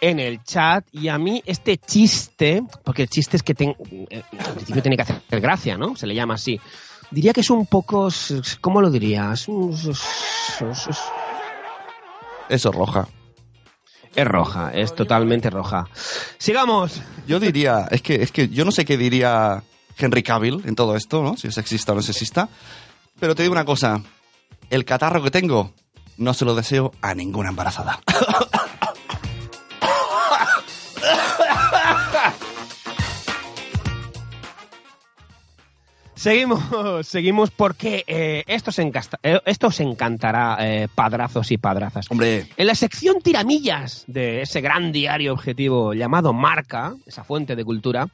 [0.00, 3.74] en el chat y a mí este chiste, porque el chiste es que ten-
[4.38, 5.96] al principio tiene que hacer gracia, ¿no?
[5.96, 6.58] Se le llama así.
[7.10, 8.08] Diría que es un poco,
[8.60, 9.48] ¿cómo lo dirías?
[9.48, 9.90] S-
[12.48, 13.08] Eso es roja.
[14.14, 15.86] Es roja, es totalmente roja.
[16.38, 17.00] Sigamos.
[17.26, 19.62] Yo diría, es que, es que yo no sé qué diría
[19.96, 21.36] Henry Cavill en todo esto, ¿no?
[21.36, 22.48] Si es sexista o no sexista.
[23.18, 24.02] Pero te digo una cosa,
[24.70, 25.72] el catarro que tengo
[26.16, 28.00] no se lo deseo a ninguna embarazada.
[36.20, 36.60] Seguimos,
[37.06, 42.10] seguimos porque eh, esto, se encasta- eh, esto os encantará, eh, padrazos y padrazas.
[42.10, 47.64] Hombre, En la sección tiramillas de ese gran diario objetivo llamado Marca, esa fuente de
[47.64, 48.06] cultura,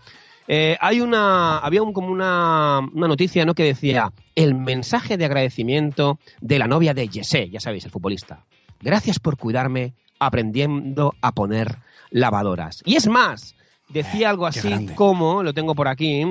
[0.81, 3.55] hay una, había un- como una, una noticia ¿no?
[3.55, 8.45] que decía el mensaje de agradecimiento de la novia de Jesse, ya sabéis, el futbolista.
[8.81, 11.79] Gracias por cuidarme aprendiendo a poner
[12.11, 12.83] lavadoras.
[12.87, 13.57] Y es más,
[13.89, 14.61] decía algo así
[14.95, 16.25] como, lo tengo por aquí,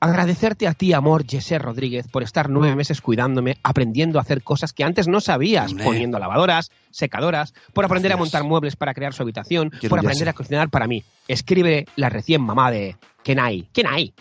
[0.00, 4.72] agradecerte a ti, amor, Jesse Rodríguez, por estar nueve meses cuidándome, aprendiendo a hacer cosas
[4.72, 5.84] que antes no sabías, Hombre.
[5.84, 10.28] poniendo lavadoras, secadoras, por aprender a montar muebles para crear su habitación, Quiero por aprender
[10.28, 11.04] a cocinar para mí.
[11.28, 13.68] Escribe la recién mamá de Kenai.
[13.72, 14.12] Kenai.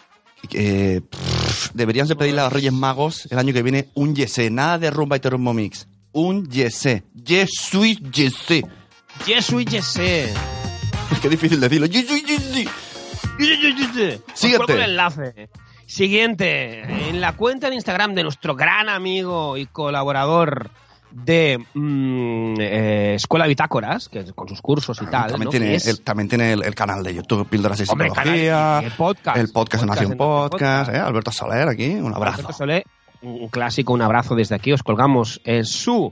[0.51, 4.49] eh, pff, deberíamos de pedirle a los Reyes Magos el año que viene un yesé,
[4.49, 5.87] nada de rumba y termo mix.
[6.11, 7.03] Un yesé.
[7.15, 8.63] Yesui yesé.
[9.25, 10.33] Jesús Jesse.
[11.11, 11.85] Es que difícil decirlo.
[11.85, 12.67] Yesui yesé.
[14.33, 14.73] Siguiente.
[14.73, 15.49] el enlace.
[15.85, 20.71] Siguiente, en la cuenta de Instagram de nuestro gran amigo y colaborador
[21.11, 25.29] de mm, eh, Escuela Bitácoras, que con sus cursos y tal.
[25.31, 25.49] también, ¿no?
[25.51, 28.51] tiene el, también tiene el, el canal de YouTube, Píldoras de Hombre, Psicología.
[28.53, 29.37] canal- el podcast.
[29.37, 30.91] el podcast, en Nación Podcast.
[30.91, 30.97] ¿eh?
[30.97, 32.37] Alberto Soler aquí, un abrazo.
[32.37, 32.83] Alberto Solé,
[33.21, 34.71] un clásico, un abrazo desde aquí.
[34.73, 36.11] Os colgamos en su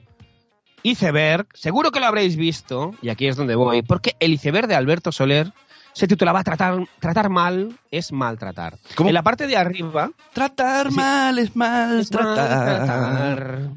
[0.83, 1.47] iceberg.
[1.53, 5.11] Seguro que lo habréis visto, y aquí es donde voy, porque el iceberg de Alberto
[5.11, 5.51] Soler
[5.93, 8.77] se titulaba Tratar, tratar mal es maltratar.
[8.95, 9.09] ¿Cómo?
[9.09, 10.95] En la parte de arriba Tratar Sí.
[10.95, 13.69] mal es es maltratar.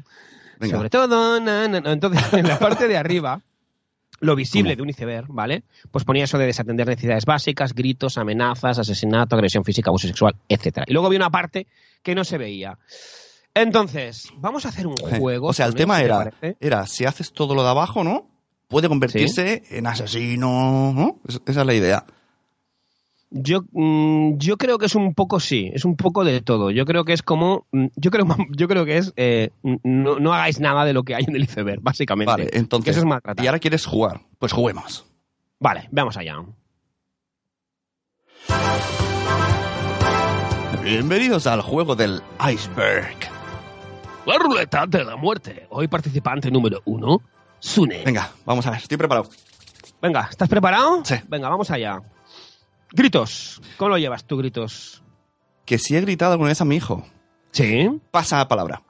[0.59, 0.77] Venga.
[0.77, 1.91] Sobre todo, na, na, na.
[1.91, 3.41] entonces en la parte de arriba,
[4.21, 4.75] lo visible ¿Cómo?
[4.77, 5.63] de un iceberg, ¿vale?
[5.91, 10.85] Pues ponía eso de desatender necesidades básicas, gritos, amenazas, asesinato, agresión física, abuso sexual, etcétera.
[10.87, 11.67] Y luego había una parte
[12.01, 12.77] que no se veía.
[13.53, 15.47] Entonces, vamos a hacer un juego.
[15.47, 18.27] O sea, el tema era, era, si haces todo lo de abajo, ¿no?
[18.67, 21.19] Puede convertirse en asesino, ¿no?
[21.27, 22.05] Es- esa es la idea.
[23.31, 26.71] Yo, mm, yo creo que es un poco sí, es un poco de todo.
[26.71, 28.25] Yo creo que es como, mm, yo creo,
[28.57, 29.49] yo creo que es, eh,
[29.83, 32.31] no, no hagáis nada de lo que hay en el iceberg, básicamente.
[32.31, 32.91] Vale, entonces.
[32.91, 33.43] eso es maltratar.
[33.43, 34.21] Y ahora quieres jugar.
[34.39, 35.05] Pues juguemos.
[35.59, 36.37] Vale, vamos allá.
[40.83, 43.15] Bienvenidos al juego del iceberg.
[44.25, 45.65] La ruleta de la muerte.
[45.69, 47.21] Hoy participante número uno,
[47.59, 48.03] Sune.
[48.03, 49.29] Venga, vamos a ver, estoy preparado.
[50.01, 51.03] Venga, ¿estás preparado?
[51.03, 51.15] Sí.
[51.27, 52.01] Venga, vamos allá.
[52.91, 53.61] Gritos.
[53.77, 55.01] ¿Cómo lo llevas tú, gritos?
[55.65, 57.05] Que si he gritado alguna vez a mi hijo,
[57.51, 57.89] Sí.
[58.11, 58.83] pasa a palabra.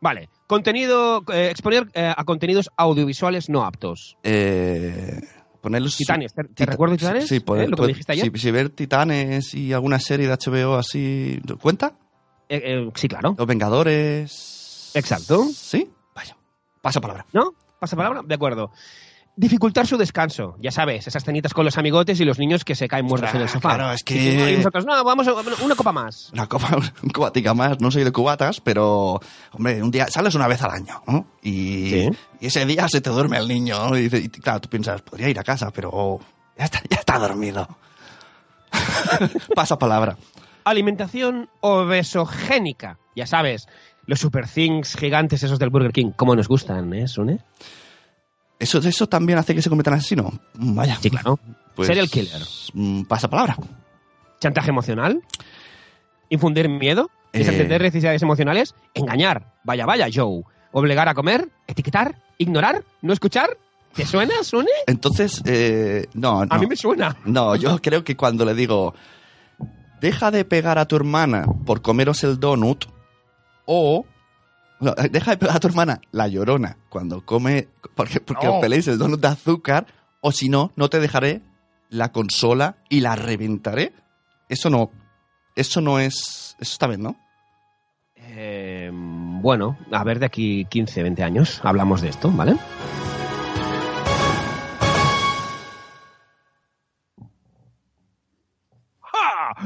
[0.00, 0.28] Vale.
[0.46, 4.16] Contenido, eh, exponer eh, a contenidos audiovisuales no aptos.
[4.22, 5.20] Eh,
[5.60, 5.96] ponerlos.
[5.96, 7.24] Titanes, ¿te, te recuerdo Titanes?
[7.28, 7.68] Sí, sí, poder- ¿Eh?
[7.70, 8.30] Lo que dijiste ayer.
[8.32, 11.40] Si, si ver Titanes y alguna serie de HBO así.
[11.60, 11.94] ¿Cuenta?
[12.94, 13.34] Sí, claro.
[13.36, 14.90] Los Vengadores.
[14.94, 15.44] Exacto.
[15.52, 15.90] ¿Sí?
[16.14, 16.36] Vaya.
[16.82, 17.26] Pasa palabra.
[17.32, 17.54] ¿No?
[17.84, 18.22] ¿Pasa palabra?
[18.24, 18.70] De acuerdo.
[19.36, 20.54] Dificultar su descanso.
[20.58, 23.42] Ya sabes, esas cenitas con los amigotes y los niños que se caen muertos en
[23.42, 23.74] el sofá.
[23.74, 26.30] Claro, es que- y vosotros, no, vamos a una copa más.
[26.32, 27.78] Una copa, un cubatica más.
[27.80, 29.20] No soy de cubatas, pero,
[29.52, 31.26] hombre, un día sales una vez al año, ¿no?
[31.42, 32.10] Y, Sí.
[32.40, 33.98] y ese día se te duerme el niño, ¿no?
[33.98, 36.20] Y, y claro, tú piensas, podría ir a casa, pero
[36.56, 37.68] ya está, ya está dormido.
[39.54, 40.16] Pasa palabra.
[40.64, 42.98] Alimentación obesogénica.
[43.16, 43.66] Ya sabes,
[44.06, 46.12] los super things gigantes esos del Burger King.
[46.16, 47.40] ¿Cómo nos gustan, eh, Sune?
[48.58, 50.32] ¿Eso, ¿Eso también hace que se convierta en asesino?
[50.54, 50.96] Mm, Vaya.
[51.00, 51.38] Sí, claro.
[51.74, 52.40] Pues, Serial killer.
[52.72, 53.56] mm, Pasa palabra.
[54.40, 55.20] Chantaje emocional.
[56.28, 57.10] Infundir miedo.
[57.32, 57.38] Eh.
[57.40, 58.74] Desatender necesidades emocionales.
[58.94, 59.52] Engañar.
[59.64, 60.42] Vaya, vaya, Joe.
[60.72, 61.48] Obligar a comer.
[61.66, 62.16] Etiquetar.
[62.38, 62.84] Ignorar.
[63.02, 63.56] No escuchar.
[63.94, 64.70] ¿Te suena, Sune?
[64.86, 66.54] Entonces, eh, no, no.
[66.54, 67.16] A mí me suena.
[67.24, 68.92] No, yo creo que cuando le digo,
[70.00, 72.86] deja de pegar a tu hermana por comeros el donut,
[73.66, 74.04] o
[74.80, 78.60] no, deja de pegar a tu hermana la llorona cuando come, porque, porque No.
[78.62, 79.86] el donut de azúcar,
[80.20, 81.42] o si no, no te dejaré
[81.90, 83.92] la consola y la reventaré.
[84.48, 84.90] Eso no,
[85.54, 87.16] eso no es, eso está bien, ¿no?
[88.16, 92.56] Eh, bueno, a ver, de aquí 15, 20 años hablamos de esto, ¿vale?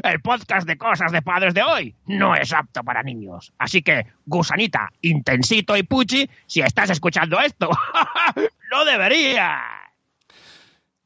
[0.02, 3.52] El podcast de cosas de padres de hoy no es apto para niños.
[3.58, 7.68] Así que, gusanita, intensito y puchi, si estás escuchando esto,
[8.70, 9.58] no debería.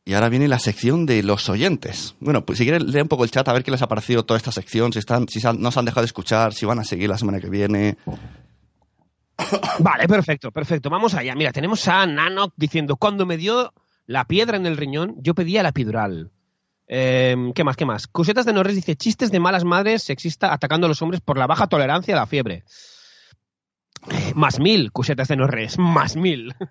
[0.04, 2.16] Y ahora viene la sección de los oyentes.
[2.18, 4.24] Bueno, pues si quieren leer un poco el chat a ver qué les ha parecido
[4.24, 6.66] toda esta sección, si están, si se han- no se han dejado de escuchar, si
[6.66, 7.96] van a seguir la semana que viene.
[9.78, 10.90] Vale, perfecto, perfecto.
[10.90, 11.34] Vamos allá.
[11.34, 13.72] Mira, tenemos a Nanok diciendo, cuando me dio
[14.06, 16.30] la piedra en el riñón, yo pedía la epidural.
[16.88, 17.76] Eh, ¿Qué más?
[17.76, 18.06] ¿Qué más?
[18.06, 21.46] Cusetas de Norris dice, chistes de malas madres sexista atacando a los hombres por la
[21.46, 22.64] baja tolerancia a la fiebre.
[24.34, 26.54] Más mil, cusetas de Norris, más mil.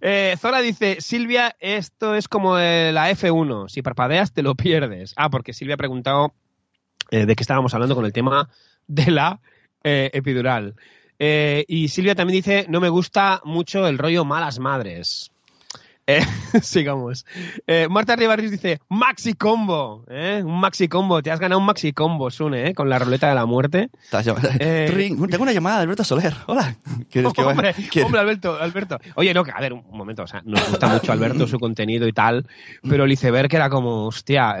[0.00, 5.12] Eh, Zora dice, Silvia, esto es como eh, la F1, si parpadeas te lo pierdes.
[5.16, 6.34] Ah, porque Silvia ha preguntado
[7.10, 8.48] eh, de qué estábamos hablando con el tema
[8.86, 9.40] de la
[9.84, 10.76] eh, epidural.
[11.18, 15.32] Y Silvia también dice, no me gusta mucho el rollo malas madres.
[16.10, 16.22] Eh,
[16.62, 17.26] sigamos.
[17.66, 20.42] Eh, Marta Ribarris dice, maxi combo, ¿eh?
[20.42, 22.74] un maxi combo, te has ganado un maxi combo, Sune, ¿eh?
[22.74, 23.90] con la ruleta de la muerte.
[24.10, 26.32] Tengo una llamada de Alberto Soler.
[26.46, 26.76] Hola.
[27.10, 28.98] ¿Quieres que hombre, ¿Quieres- hombre, Alberto, Alberto.
[29.16, 32.08] Oye, no, que a ver, un momento, o sea, nos gusta mucho Alberto, su contenido
[32.08, 32.46] y tal,
[32.88, 34.56] pero el iceberg era como, hostia,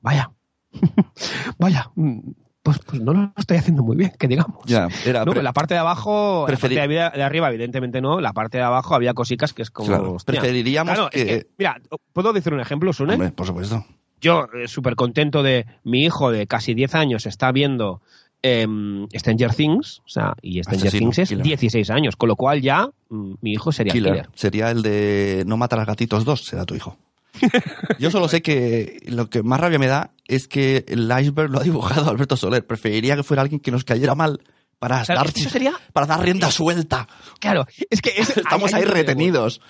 [0.00, 0.30] vaya,
[1.58, 1.90] vaya,
[2.72, 4.58] pues, pues no lo estoy haciendo muy bien, que digamos.
[4.66, 5.24] Ya, era.
[5.24, 8.64] No, la parte de abajo, la preferi- parte de, arriba, evidentemente no, la parte de
[8.64, 11.20] abajo había cositas que es como, claro, preferiríamos Claro, que.
[11.22, 11.80] es que, mira,
[12.12, 13.14] ¿puedo decir un ejemplo, Sune?
[13.14, 13.84] Hombre, por supuesto.
[14.20, 18.02] Yo, eh, súper contento de mi hijo de casi 10 años está viendo
[18.42, 21.44] em, Stranger Things, o sea, y Stranger Asesino, Things es killer.
[21.44, 24.12] 16 años, con lo cual ya mm, mi hijo sería Killer.
[24.12, 24.28] killer.
[24.34, 26.96] Sería el de No matar a gatitos 2, será tu hijo.
[27.98, 31.60] Yo solo sé que lo que más rabia me da es que el iceberg lo
[31.60, 32.66] ha dibujado Alberto Soler.
[32.66, 34.40] Preferiría que fuera alguien que nos cayera mal
[34.78, 37.08] para, Claro, dar, eso sería- para dar rienda suelta.
[37.40, 39.60] Claro, es que es- Estamos ahí retenidos.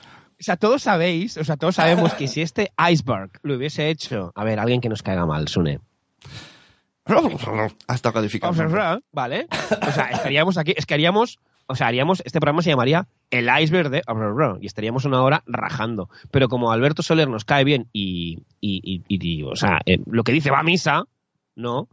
[0.40, 4.31] O sea, todos sabéis, o sea, todos sabemos que si este iceberg lo hubiese hecho,
[4.37, 5.81] a ver, alguien que nos caiga mal, Sune.
[7.87, 8.53] Hasta calificado.
[9.12, 9.47] Vale.
[9.88, 13.48] O sea, estaríamos aquí, es que haríamos, o sea, haríamos, este programa se llamaría El
[13.61, 14.02] iceberg de
[14.61, 16.09] y estaríamos una hora rajando.
[16.31, 19.98] Pero como Alberto Soler nos cae bien y, y, y- y- y, o sea, eh,
[20.07, 21.04] lo que dice va a misa,
[21.54, 21.88] ¿no?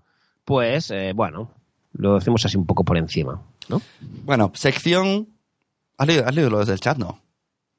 [0.45, 1.51] Pues, eh, bueno,
[1.93, 3.81] lo hacemos así un poco por encima, ¿no?
[4.23, 5.27] Bueno, sección.
[5.97, 6.97] ¿Has leído, has leído lo desde el chat?
[6.97, 7.21] No.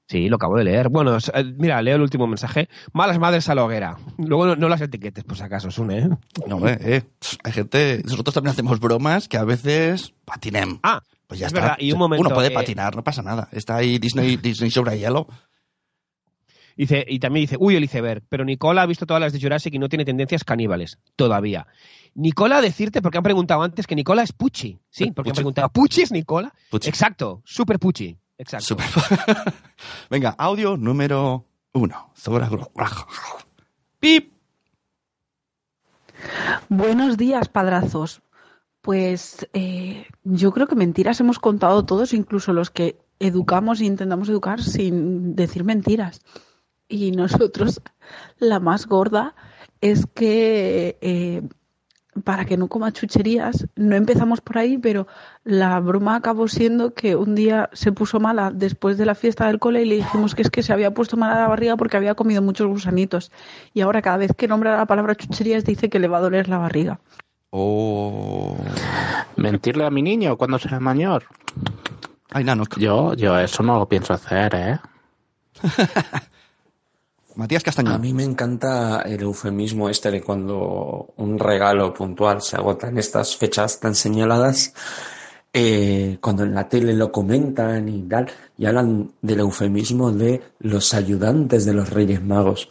[0.09, 0.89] Sí, lo acabo de leer.
[0.89, 2.69] Bueno, eh, mira, leo el último mensaje.
[2.93, 3.97] Malas madres a la hoguera.
[4.19, 6.09] Luego no, no las etiquetes, por si acaso, Sune, ¿eh?
[6.47, 7.03] No, hombre, eh.
[7.43, 8.03] Hay gente.
[8.05, 10.79] Nosotros también hacemos bromas que a veces patinem.
[10.85, 11.61] Ah, Pues ya es está.
[11.61, 13.49] verdad, y un momento, Uno puede eh, patinar, no pasa nada.
[13.53, 15.27] Está ahí Disney, Disney sobre hielo.
[16.77, 19.73] Dice, y también dice, uy, el iceberg, pero Nicola ha visto todas las de Jurassic
[19.75, 21.67] y no tiene tendencias caníbales, todavía.
[22.15, 24.79] Nicola, decirte, porque han preguntado antes que Nicola es Pucci.
[24.91, 26.53] Sí, porque han preguntado, ¿Pucci es Nicola?
[26.71, 26.89] Pucci.
[26.89, 28.19] Exacto, super Pucci.
[28.39, 28.67] Exacto.
[28.67, 28.87] Super.
[30.11, 32.13] Venga, audio número uno.
[32.15, 32.47] Sobre-
[34.01, 34.33] Pip.
[36.69, 38.21] Buenos días, padrazos.
[38.87, 44.29] Pues eh, yo creo que mentiras hemos contado todos, incluso los que educamos e intentamos
[44.29, 46.21] educar sin decir mentiras.
[46.89, 47.83] Y nosotros,
[48.39, 49.35] la más gorda
[49.81, 51.43] es que eh,
[52.23, 55.09] para que no coma chucherías, no empezamos por ahí, pero
[55.43, 59.59] la broma acabó siendo que un día se puso mala después de la fiesta del
[59.59, 62.15] cole y le dijimos que es que se había puesto mala la barriga porque había
[62.15, 63.33] comido muchos gusanitos.
[63.75, 66.49] Y ahora cada vez que nombra la palabra chucherías dice que le va a doler
[66.49, 67.01] la barriga.
[67.51, 68.57] Oh.
[69.37, 71.25] Mentirle a mi niño cuando sea mayor.
[72.31, 72.65] Ay, nano.
[72.77, 74.79] Yo, yo eso no lo pienso hacer, ¿eh?
[77.37, 77.95] Matías Castañón.
[77.95, 82.97] A mí me encanta el eufemismo este de cuando un regalo puntual se agota en
[82.97, 84.73] estas fechas tan señaladas,
[85.53, 90.95] eh, cuando en la tele lo comentan y tal, y hablan del eufemismo de los
[90.95, 92.71] ayudantes de los Reyes Magos.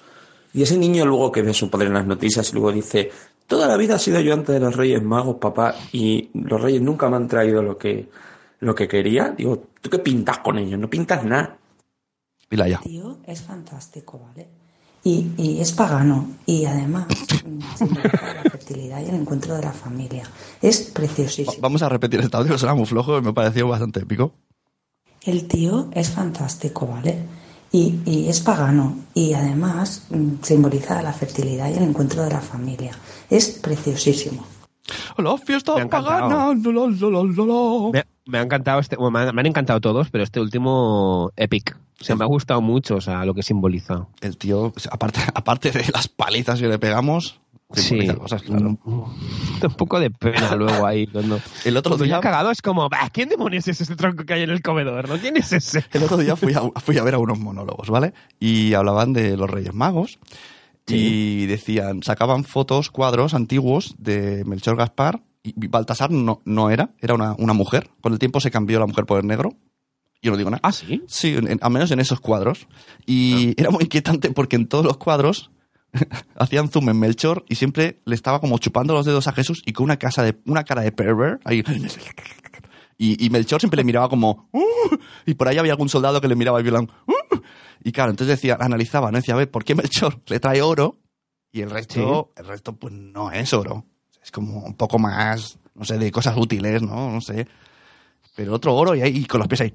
[0.52, 3.12] Y ese niño luego que ve a su padre en las noticias y luego dice,
[3.48, 7.10] toda la vida ha sido ayudante de los Reyes Magos, papá, y los Reyes nunca
[7.10, 8.10] me han traído lo que,
[8.60, 9.30] lo que quería.
[9.30, 10.80] Digo, ¿tú qué pintas con ellos?
[10.80, 11.58] No pintas nada.
[12.48, 12.80] Pilaya.
[12.84, 14.48] tío es fantástico, ¿vale?
[15.04, 17.08] Y, y es pagano y además
[17.82, 20.24] la fertilidad y el encuentro de la familia.
[20.62, 21.58] Es preciosísimo.
[21.60, 24.34] Vamos a repetir este audio, suena muy flojo y me pareció bastante épico.
[25.24, 27.20] El tío es fantástico, ¿vale?
[27.76, 32.40] Y, y es pagano y además mm, simboliza la fertilidad y el encuentro de la
[32.40, 32.94] familia.
[33.30, 34.46] Es preciosísimo.
[35.18, 36.54] Hola, fiesta Me pagana.
[36.54, 37.92] lo, lo, lo.
[37.92, 41.32] Me, me ha encantado este, bueno, me, han, me han encantado todos, pero este último
[41.36, 41.78] epic.
[42.00, 44.08] O sea, me ha gustado mucho, o sea, lo que simboliza.
[44.22, 47.42] El tío, aparte, aparte de las palizas que le pegamos,
[47.74, 48.78] Sí, cosas, claro.
[48.86, 51.08] un, poco de pena luego ahí.
[51.08, 53.96] Cuando, El otro cuando ya día, ha cagado es como, "Bah, ¿quién demonios es ese
[53.96, 55.10] tronco que hay en el comedor?
[55.10, 55.18] ¿no?
[55.18, 55.84] ¿Quién es ese?
[55.92, 58.14] el otro día fui, a, fui a ver a unos monólogos, ¿vale?
[58.40, 60.20] Y hablaban de los Reyes Magos
[60.88, 67.16] y decían, sacaban fotos, cuadros antiguos de Melchor Gaspar y Baltasar no, no era, era
[67.16, 67.90] una, una mujer.
[68.02, 69.54] Con el tiempo se cambió la mujer por el negro
[70.22, 70.62] Yo no digo nada.
[70.64, 71.02] ¿Ah, sí?
[71.08, 72.68] Sí, en- en- al menos en esos cuadros.
[73.08, 75.50] Y era muy inquietante porque en todos los cuadros
[76.36, 79.74] hacían zoom en Melchor y siempre le estaba como chupando los dedos a Jesús y
[79.74, 81.64] con una, casa de, una cara de pervert ahí.
[82.98, 84.48] Y, y Melchor siempre le miraba como...
[84.54, 86.90] "Uh", y por ahí había algún soldado que le miraba y violán.
[87.08, 87.38] "Uh".
[87.84, 89.18] y claro, entonces decía, analizaba, ¿no?
[89.18, 90.98] Decía, a ver, ¿por qué Melchor le trae oro
[91.52, 93.86] y el resto, el resto pues no es oro?
[94.24, 97.12] Es como un poco más, no sé, de cosas útiles, ¿no?
[97.12, 97.48] No sé.
[98.36, 99.74] Pero otro oro y ahí y con los pies ahí...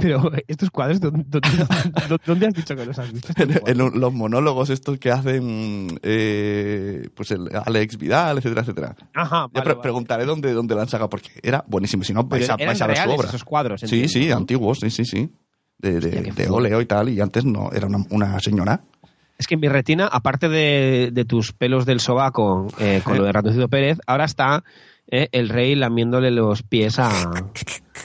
[0.00, 3.32] Pero estos cuadros, ¿dónde, dónde- dónde has dicho que los has visto?
[3.66, 8.96] en, los monólogos estos que hacen eh, pues el Alex Vidal, etcétera, etcétera.
[9.14, 9.82] Ajá, Ya vale, pre- vale.
[9.82, 12.04] preguntaré dónde, dónde la han sacado, porque era buenísimo.
[12.04, 13.28] Si no, vais a, vais a ver su obra.
[13.28, 14.36] esos cuadros, Sí, entiendo, sí, ¿no?
[14.36, 15.30] antiguos, sí, sí, sí.
[15.78, 18.82] De, de, Hostia, de óleo y tal, y antes no, era una, una señora.
[19.38, 23.24] Es que en mi retina, aparte de, de tus pelos del sobaco eh, con lo
[23.24, 24.62] de Ratoncito Pérez, ahora está
[25.10, 27.10] eh, el rey lamiéndole los pies a...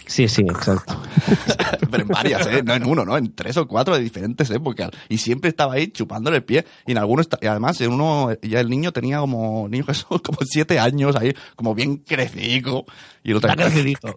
[0.07, 1.01] Sí, sí, exacto.
[1.91, 2.63] Pero en varias, ¿eh?
[2.63, 3.17] No en uno, ¿no?
[3.17, 4.89] En tres o cuatro de diferentes épocas.
[5.07, 6.65] Y siempre estaba ahí chupándole el pie.
[6.85, 10.39] Y en algunos, y además, en uno, ya el niño tenía como, niño Jesús, como
[10.43, 12.85] siete años ahí, como bien crecido.
[13.23, 14.15] Y el otro Está crecidito.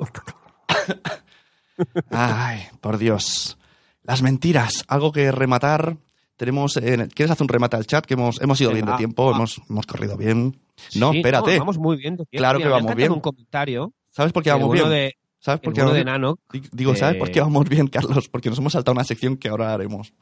[2.11, 3.59] Ay, por Dios.
[4.03, 5.99] Las mentiras, algo que rematar.
[6.39, 8.07] Tenemos, eh, ¿quieres hacer un remate al chat?
[8.07, 10.57] Que hemos, hemos ido bien de tiempo, hemos, hemos corrido bien.
[10.95, 11.59] No, Sí, espérate.
[11.59, 12.15] vamos muy bien.
[12.17, 12.39] de tiempo.
[12.39, 13.13] Claro que Mira, vamos bien.
[13.13, 13.93] un comentario.
[14.11, 14.89] ¿Sabes por qué vamos bien?
[14.89, 16.05] de, ¿Sabes por qué vamos de?
[16.05, 16.39] Nano.
[16.53, 18.29] Di- Digo, ¿sabes por qué eh, vamos bien, Carlos?
[18.29, 20.13] Porque nos hemos saltado una sección que ahora haremos.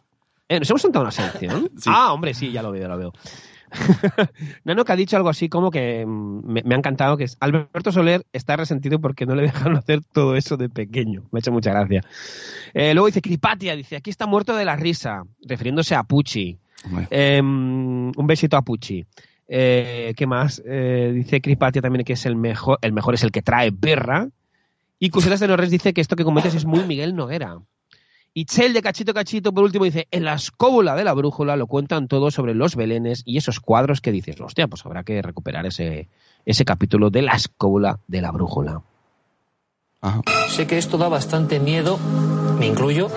[0.48, 1.70] Eh, ¿Nos hemos sentado una sección?
[1.76, 1.90] Sí.
[1.92, 3.12] Ah, hombre, sí, ya lo veo, ya lo veo.
[4.64, 7.36] Nano que ha dicho algo así como que mm, me, me ha encantado, que es
[7.40, 11.22] Alberto Soler está resentido porque no le dejaron hacer todo eso de pequeño.
[11.32, 12.02] Me ha hecho mucha gracia.
[12.74, 16.58] Eh, luego dice Cripatia, dice, aquí está muerto de la risa, refiriéndose a Pucci.
[17.10, 19.04] Eh, un besito a Pucci.
[19.48, 20.62] Eh, ¿Qué más?
[20.66, 24.28] Eh, dice Cripatia también que es el mejor, el mejor es el que trae perra.
[24.98, 27.58] Y Cusetas de Norres dice que esto que comentas es muy Miguel Noguera.
[28.38, 31.66] Y Chel de Cachito Cachito, por último, dice, en la escóbula de la brújula lo
[31.66, 35.64] cuentan todo sobre los belenes y esos cuadros que dices, hostia, pues habrá que recuperar
[35.64, 36.10] ese,
[36.44, 38.82] ese capítulo de la escóbula de la brújula.
[40.02, 40.20] Ajá.
[40.48, 41.98] Sé que esto da bastante miedo,
[42.58, 43.08] me incluyo.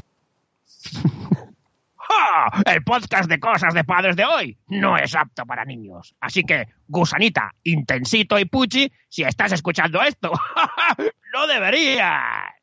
[1.97, 2.63] ¡Ja!
[2.65, 6.15] El podcast de cosas de padres de hoy no es apto para niños.
[6.21, 10.31] Así que, gusanita, intensito y puchi, si estás escuchando esto,
[11.33, 12.53] no deberías.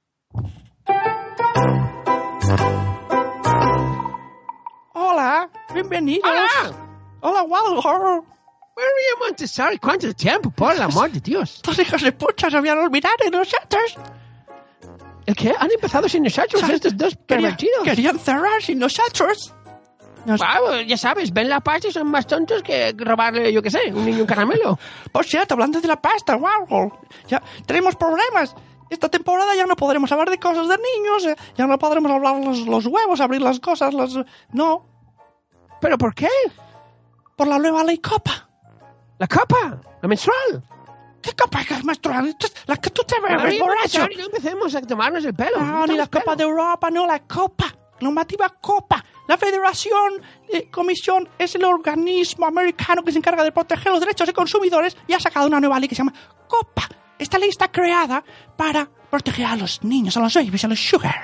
[4.94, 6.30] Hola, bienvenidos.
[6.30, 6.76] ¡Hola!
[7.20, 7.82] Hola, Waldo.
[7.82, 10.50] María Montessori, ¿cuánto tiempo?
[10.50, 11.56] Por el amor de Dios.
[11.56, 13.96] Estos hijos de pucha se habían olvidado de nosotros.
[15.26, 15.52] ¿El qué?
[15.58, 16.76] Han empezado sin nosotros ¿Sabes?
[16.76, 17.82] estos dos pervertidos.
[17.82, 19.52] querían cerrar sin nosotros.
[20.24, 23.70] Nos- Wow, ya sabes, ven la pasta y son más tontos que robarle, yo qué
[23.70, 24.78] sé, un niño un caramelo.
[25.10, 26.92] Por cierto, hablando de la pasta, wow,
[27.28, 28.54] ya tenemos problemas.
[28.90, 32.44] Esta temporada ya no podremos hablar de cosas de niños, eh, ya no podremos hablar
[32.44, 34.16] los, los huevos, abrir las cosas, las...
[34.52, 34.86] No,
[35.80, 36.28] ¿Pero por qué?
[37.36, 38.48] por la nueva ley COPA.
[39.18, 40.62] La capa, la mensual.
[41.22, 42.36] ¿Qué copa es menstrual?
[42.66, 44.06] La que tú te bebes, borracho.
[44.16, 45.58] No empecemos a tomarnos el pelo.
[45.60, 46.44] No, ni la Copa de.
[46.44, 47.64] Europa, no, la Copa.
[48.00, 49.04] Normativa Copa.
[49.26, 50.22] La Federación
[50.52, 54.96] eh, Comisión es el organismo americano que se encarga de proteger los derechos de consumidores
[55.08, 56.14] y ha sacado una nueva ley que se llama
[56.46, 56.88] Copa.
[57.18, 58.22] Esta ley está creada
[58.56, 61.14] para proteger a los niños, a los babies, a los sugar.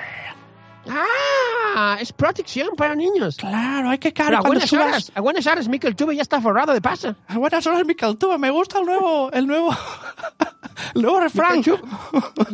[0.89, 3.37] Ah, es protección para niños.
[3.37, 4.85] Claro, hay que claro a buenas subas...
[4.85, 7.15] horas, a buenas horas, Mikel Tube ya está forrado de pasa.
[7.27, 8.37] A buenas horas, Michael Tuba.
[8.37, 9.71] Me gusta el nuevo, el nuevo,
[10.95, 11.57] el nuevo refrán.
[11.57, 11.89] Mikel Tube.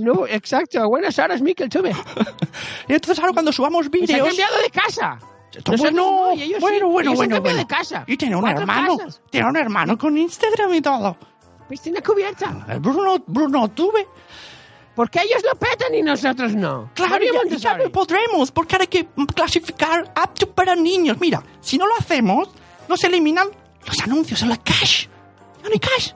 [0.04, 1.94] No, exacto, a buenas horas, Mikel Tube.
[2.88, 4.28] Y entonces ahora cuando subamos Y se ha vídeos...
[4.30, 5.20] cambiado de casa.
[5.56, 6.60] Nosotros no, no, ellos sí.
[6.60, 7.58] bueno, bueno, Ellos se han bueno, cambiado bueno.
[7.58, 8.04] de casa.
[8.08, 9.22] Y tiene un hermano, casas.
[9.30, 11.18] tiene un hermano con Instagram y todo.
[11.70, 12.66] Piscina cubierta.
[12.80, 14.08] Bruno, Bruno Tuve.
[14.96, 16.90] ¿Por qué ellos lo petan y nosotros no?
[16.94, 21.18] Claro, ya, ya no podremos, porque hay que clasificar apto para niños.
[21.22, 22.50] Mira, si no lo hacemos,
[22.90, 23.48] nos eliminan
[23.86, 25.08] los anuncios en la cash.
[25.64, 26.12] No hay cash.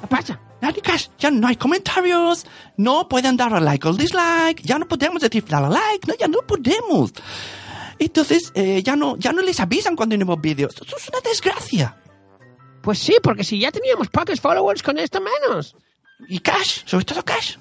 [0.00, 0.40] ¿Qué pasa?
[0.60, 1.08] No hay cash.
[1.18, 2.44] Ya no hay comentarios.
[2.76, 4.60] No pueden dar a like o dislike.
[4.62, 6.06] Ya no podemos decir dar a like.
[6.06, 7.12] No, ya no podemos.
[7.98, 10.74] Entonces, eh, ya, no, ya no les avisan cuando hay nuevos vídeos.
[10.74, 11.96] Esto es una desgracia.
[12.84, 15.74] Pues sí, porque si ya teníamos pocos followers con esto menos.
[16.28, 17.56] Y cash, sobre todo cash.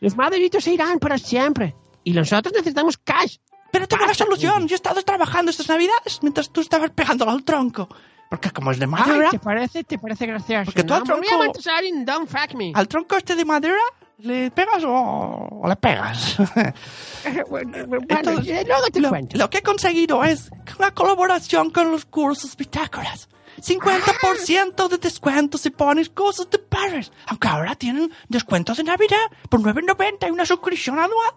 [0.00, 1.74] Los maderitos se irán para siempre.
[2.04, 3.36] Y nosotros necesitamos cash.
[3.72, 4.66] Pero tengo la Basta, solución.
[4.68, 7.88] Yo he estado trabajando estas navidades mientras tú estabas pegándolo al tronco.
[8.30, 9.84] Porque como es de Ay, madera, ¿te parece?
[9.84, 10.66] ¿Te parece gracioso?
[10.66, 12.72] Porque tú al no, tronco- don't fuck me.
[12.74, 13.78] al tronco este de madera,
[14.18, 16.36] ¿le pegas o, le pegas?
[17.50, 19.36] bueno, bueno, Entonces, eh, luego te lo, cuento.
[19.38, 23.28] lo que he conseguido es una colaboración con los cursos bitácoras.
[23.60, 27.12] 50% de descuento si pones cosas de padres.
[27.26, 29.16] Aunque ahora tienen descuentos de Navidad
[29.48, 31.30] por 9.90 y una suscripción anual.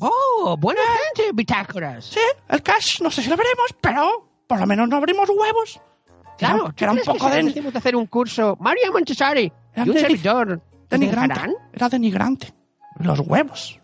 [0.00, 0.80] Oh, buena
[1.14, 2.06] gente, bitácoras.
[2.06, 5.80] Sí, el cash, no sé si lo veremos, pero por lo menos no abrimos huevos.
[6.38, 7.70] Claro, Era- que era un ¿tú crees poco de...
[7.72, 11.40] de hacer un curso María Montessori Era y un servidor denigrante.
[11.72, 12.54] Era denigrante.
[12.98, 13.78] Los huevos.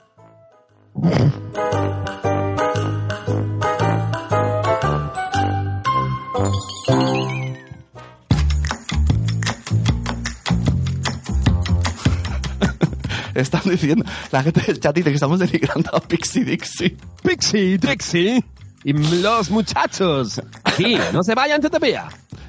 [13.40, 16.96] Están diciendo, la gente del chat dice que estamos denigrando a Pixie Dixie.
[17.22, 18.42] Pixie, Dixie
[18.84, 20.40] y los muchachos.
[20.64, 22.08] Aquí, no se vayan todavía.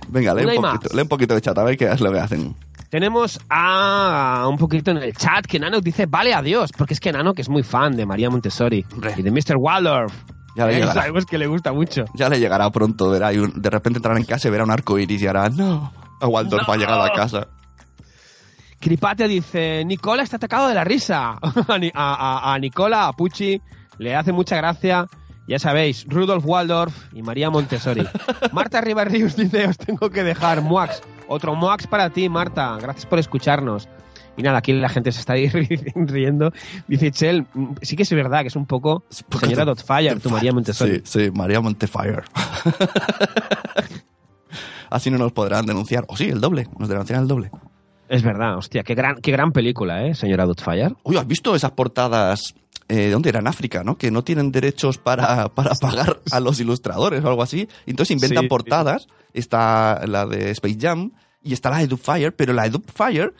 [0.10, 2.20] Venga, lee un, poquito, lee un poquito de chat, a ver qué es lo que
[2.20, 2.56] hacen.
[2.90, 7.12] Tenemos a un poquito en el chat que Nano dice vale adiós, porque es que
[7.12, 8.86] Nano que es muy fan de María Montessori
[9.18, 9.58] y de Mr.
[9.58, 10.14] Waldorf.
[10.56, 10.94] Ya le Eh, llegará.
[10.94, 12.06] sabemos que le gusta mucho.
[12.14, 14.98] Ya le llegará pronto, verá, y de repente entrará en casa y verá un arco
[14.98, 17.48] iris y hará, no, a Waldorf ha llegado a casa.
[18.80, 21.40] Cripate dice, Nicola está atacado de la risa.
[21.68, 22.14] a, Ni- a-
[22.50, 23.62] a- a Nicola, a Pucci,
[23.98, 25.08] le hace mucha gracia.
[25.48, 28.06] Ya sabéis, Rudolf Waldorf y María Montessori.
[28.52, 31.02] Marta Ribarrius dice, os tengo que dejar, Muax.
[31.30, 32.78] Otro Muax para ti, Marta.
[32.82, 33.88] Gracias por escucharnos.
[34.36, 36.52] Y nada, aquí la gente se está ahí riendo.
[36.88, 37.48] Dice Chel,
[37.82, 39.04] sí que es verdad que es un poco
[39.40, 41.02] señora Dotfire, tu María Montessori.
[41.06, 42.22] Sí, sí, María Montefire.
[44.90, 46.06] Así no nos podrán denunciar.
[46.08, 47.52] O sí, el doble, nos denunciarán el doble.
[48.10, 50.96] Es verdad, hostia, qué gran, qué gran película, ¿eh, señora Dotfire?
[51.04, 52.54] Uy, ¿has visto esas portadas?
[52.90, 53.40] Eh, ¿De dónde era?
[53.40, 53.98] En África, ¿no?
[53.98, 57.68] Que no tienen derechos para, para pagar a los ilustradores o algo así.
[57.86, 59.08] Entonces inventan Sí, portadas.
[59.34, 61.12] Está la de Space Jam
[61.44, 63.34] y está la de Fire, pero la de Fire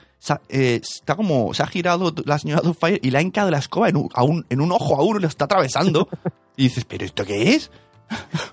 [0.50, 1.54] está como.
[1.54, 4.24] Se ha girado la señora Fire y le ha hincado la escoba en un, a
[4.24, 6.10] un- en un ojo a uno y lo está atravesando.
[6.58, 7.72] y dices, ¿pero esto qué es?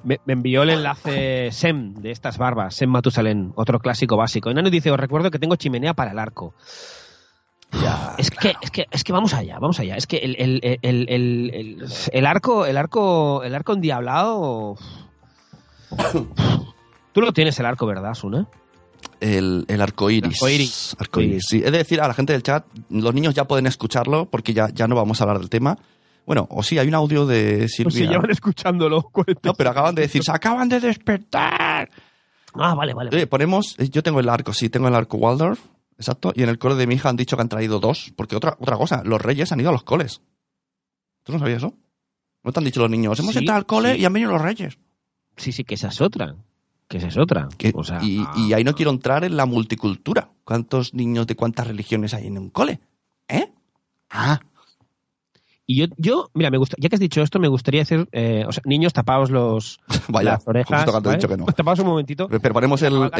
[0.02, 4.50] Me, me envió el enlace Sem de estas barbas, Sem Matusalén, otro clásico básico.
[4.50, 6.54] Y Nano dice, os recuerdo que tengo chimenea para el arco.
[8.18, 9.96] es, que, es, que, es que vamos allá, vamos allá.
[9.96, 14.76] Es que el, el, el, el, arco, el arco, el arco endiablado.
[17.12, 18.48] Tú lo tienes el arco, ¿verdad, Suna?
[19.20, 20.34] El, el arco iris.
[20.34, 20.96] arcoíris.
[20.98, 21.62] Arcoíris, sí.
[21.64, 24.68] He de decir a la gente del chat, los niños ya pueden escucharlo porque ya,
[24.68, 25.78] ya no vamos a hablar del tema.
[26.26, 27.90] Bueno, o sí, hay un audio de Pues Silvia.
[27.92, 29.10] si llevan escuchándolo.
[29.42, 31.90] No, pero acaban de decir, se acaban de despertar.
[32.54, 33.10] Ah, vale, vale.
[33.12, 35.60] Oye, ponemos, eh, yo tengo el arco, sí, tengo el arco Waldorf,
[35.98, 38.36] exacto, y en el cole de mi hija han dicho que han traído dos, porque
[38.36, 40.20] otra, otra cosa, los reyes han ido a los coles.
[41.24, 41.74] ¿Tú no sabías eso?
[42.42, 44.00] ¿No te han dicho los niños, hemos Sí, entrado al cole sí.
[44.02, 44.78] y han venido los reyes?
[45.36, 46.36] Sí, sí, que esa es otra.
[46.88, 47.48] Que esa es otra.
[47.74, 50.28] O sea, Y, y ahí no quiero entrar en la multicultura.
[50.44, 52.78] ¿Cuántos niños de cuántas religiones hay en un cole?
[53.26, 53.50] ¿Eh?
[54.10, 54.38] Ah,
[55.66, 58.44] Y yo, yo, mira, me gusta, ya que has dicho esto, me gustaría decir, eh,
[58.46, 60.80] o sea, niños tapaos los, Vaya, las orejas.
[60.80, 61.18] justo cuando he ¿vale?
[61.18, 61.46] dicho que no.
[61.46, 62.28] Tapaos un momentito.
[62.28, 63.10] pero ponemos el,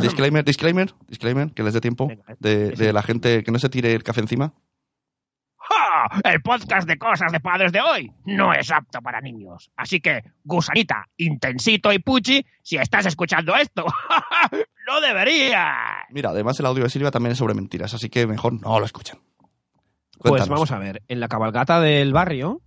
[0.00, 3.92] disclaimer, disclaimer, disclaimer, que les dé tiempo, de, de la gente que no se tire
[3.92, 4.54] el café encima.
[5.56, 6.20] ¡Ja!
[6.24, 9.70] El podcast de cosas de padres de hoy no es apto para niños.
[9.76, 13.84] Así que, gusanita, intensito y puchi, si estás escuchando esto,
[14.88, 15.76] no deberías.
[16.10, 18.86] Mira, además el audio de Silvia también es sobre mentiras, así que mejor no lo
[18.86, 19.18] escuchen.
[20.22, 22.60] Pues vamos a ver, en la cabalgata del barrio,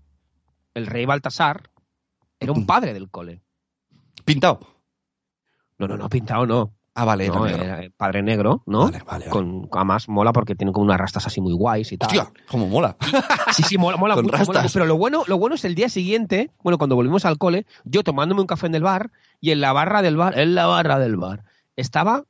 [0.74, 1.70] el rey Baltasar
[2.39, 3.41] era un padre del cole.
[4.26, 4.60] ¿Pintado?
[5.78, 6.74] No, no, no, pintado no.
[6.97, 7.64] Ah, vale, era No, negro.
[7.64, 8.86] era padre negro, ¿no?
[8.86, 9.30] Vale, vale, vale.
[9.30, 12.08] Con, además mola porque tiene como unas rastas así muy guays y tal.
[12.08, 12.95] Hostia, cómo mola.
[13.51, 14.72] Sí, sí, mola, mola mucho, rastas.
[14.74, 18.03] Pero lo bueno, lo bueno es el día siguiente, bueno, cuando volvimos al cole, yo
[18.03, 20.97] tomándome un café en el bar y en la barra del bar, en la barra
[20.99, 21.43] del bar,
[21.76, 22.24] estaba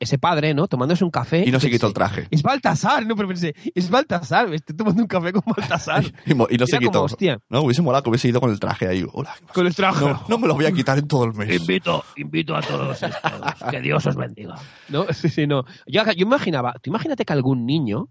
[0.00, 0.66] ese padre, ¿no?
[0.66, 1.44] Tomándose un café.
[1.46, 2.26] Y no se pensé, quitó el traje.
[2.30, 6.02] Es Baltasar, no, pero pensé, es Baltasar, me estoy tomando un café con Baltasar.
[6.26, 7.02] Y, y no se Era como, quitó.
[7.04, 7.38] hostia.
[7.48, 9.04] No, hubiese molado que hubiese ido con el traje ahí.
[9.12, 9.34] Hola.
[9.54, 10.04] Con el traje.
[10.04, 11.60] No, no me lo voy a quitar en todo el mes.
[11.60, 13.70] Invito, invito a todos estos.
[13.70, 14.54] Que Dios os bendiga.
[14.88, 15.64] No, sí, sí, no.
[15.86, 18.08] Yo, yo imaginaba, tú imagínate que algún niño,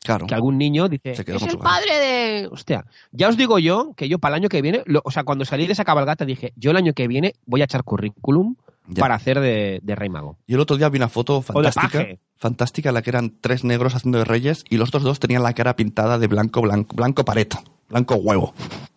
[0.00, 0.26] Claro.
[0.26, 2.48] que algún niño dice, Se quedó es el padre de...
[2.52, 5.24] Hostia, ya os digo yo que yo para el año que viene, lo- o sea,
[5.24, 8.56] cuando salí de esa cabalgata dije, yo el año que viene voy a echar currículum
[8.88, 9.00] Ya.
[9.00, 10.38] para hacer de, de Rey Mago.
[10.46, 12.06] Y el otro día vi una foto fantástica.
[12.36, 15.42] Fantástica en la que eran tres negros haciendo de reyes y los otros dos tenían
[15.42, 17.58] la cara pintada de blanco, blanco, blanco pareto,
[17.88, 18.54] blanco huevo.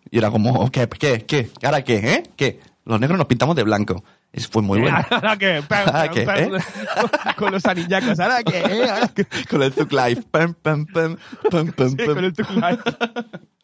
[0.10, 1.50] Y era como, ¿qué, qué, qué?
[1.64, 2.24] ¿Ahora qué, eh?
[2.36, 2.60] ¿Qué?
[2.86, 4.04] Los negros nos pintamos de blanco.
[4.32, 4.98] Es, fue muy bueno.
[5.10, 5.62] ¿Ahora qué?
[5.70, 6.52] ¿Ahora qué, eh?
[7.38, 8.20] Con los anillacos.
[8.20, 8.60] ¿Ahora qué?
[8.60, 8.90] eh?
[8.90, 9.26] ¿Ahora qué?
[9.50, 10.24] Con el Zuck Life.
[10.32, 11.18] Pam, pam, pam,
[11.50, 12.06] pam, pam, Sí, pam.
[12.16, 12.82] con el Tuk Life.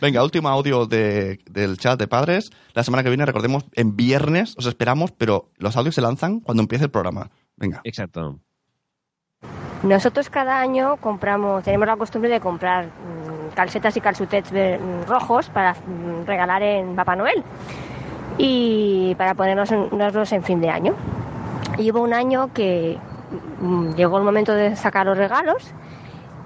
[0.00, 2.50] Venga, último audio de- del chat de padres.
[2.74, 6.62] La semana que viene, recordemos, en viernes os esperamos, pero los audios se lanzan cuando
[6.62, 7.30] empiece el programa.
[7.56, 7.80] Venga.
[7.84, 8.38] Exacto.
[9.82, 15.08] Nosotros cada año compramos, tenemos la costumbre de comprar mm, calcetas y calzutets ver- mm,
[15.08, 17.42] rojos para mm, regalar en Papá Noel
[18.38, 20.94] y para ponernos en fin de año.
[21.78, 22.98] Y hubo un año que
[23.96, 25.72] llegó el momento de sacar los regalos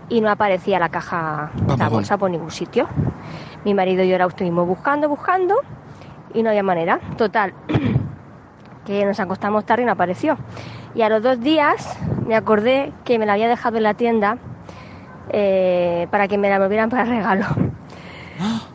[0.08, 2.88] y no aparecía la caja, la bolsa por ningún sitio.
[3.64, 5.56] Mi marido y yo la estuvimos buscando, buscando
[6.32, 7.00] y no había manera.
[7.16, 7.52] Total,
[8.86, 10.36] que nos acostamos tarde y no apareció.
[10.94, 14.38] Y a los dos días me acordé que me la había dejado en la tienda
[15.30, 17.46] eh, para que me la volvieran para regalo.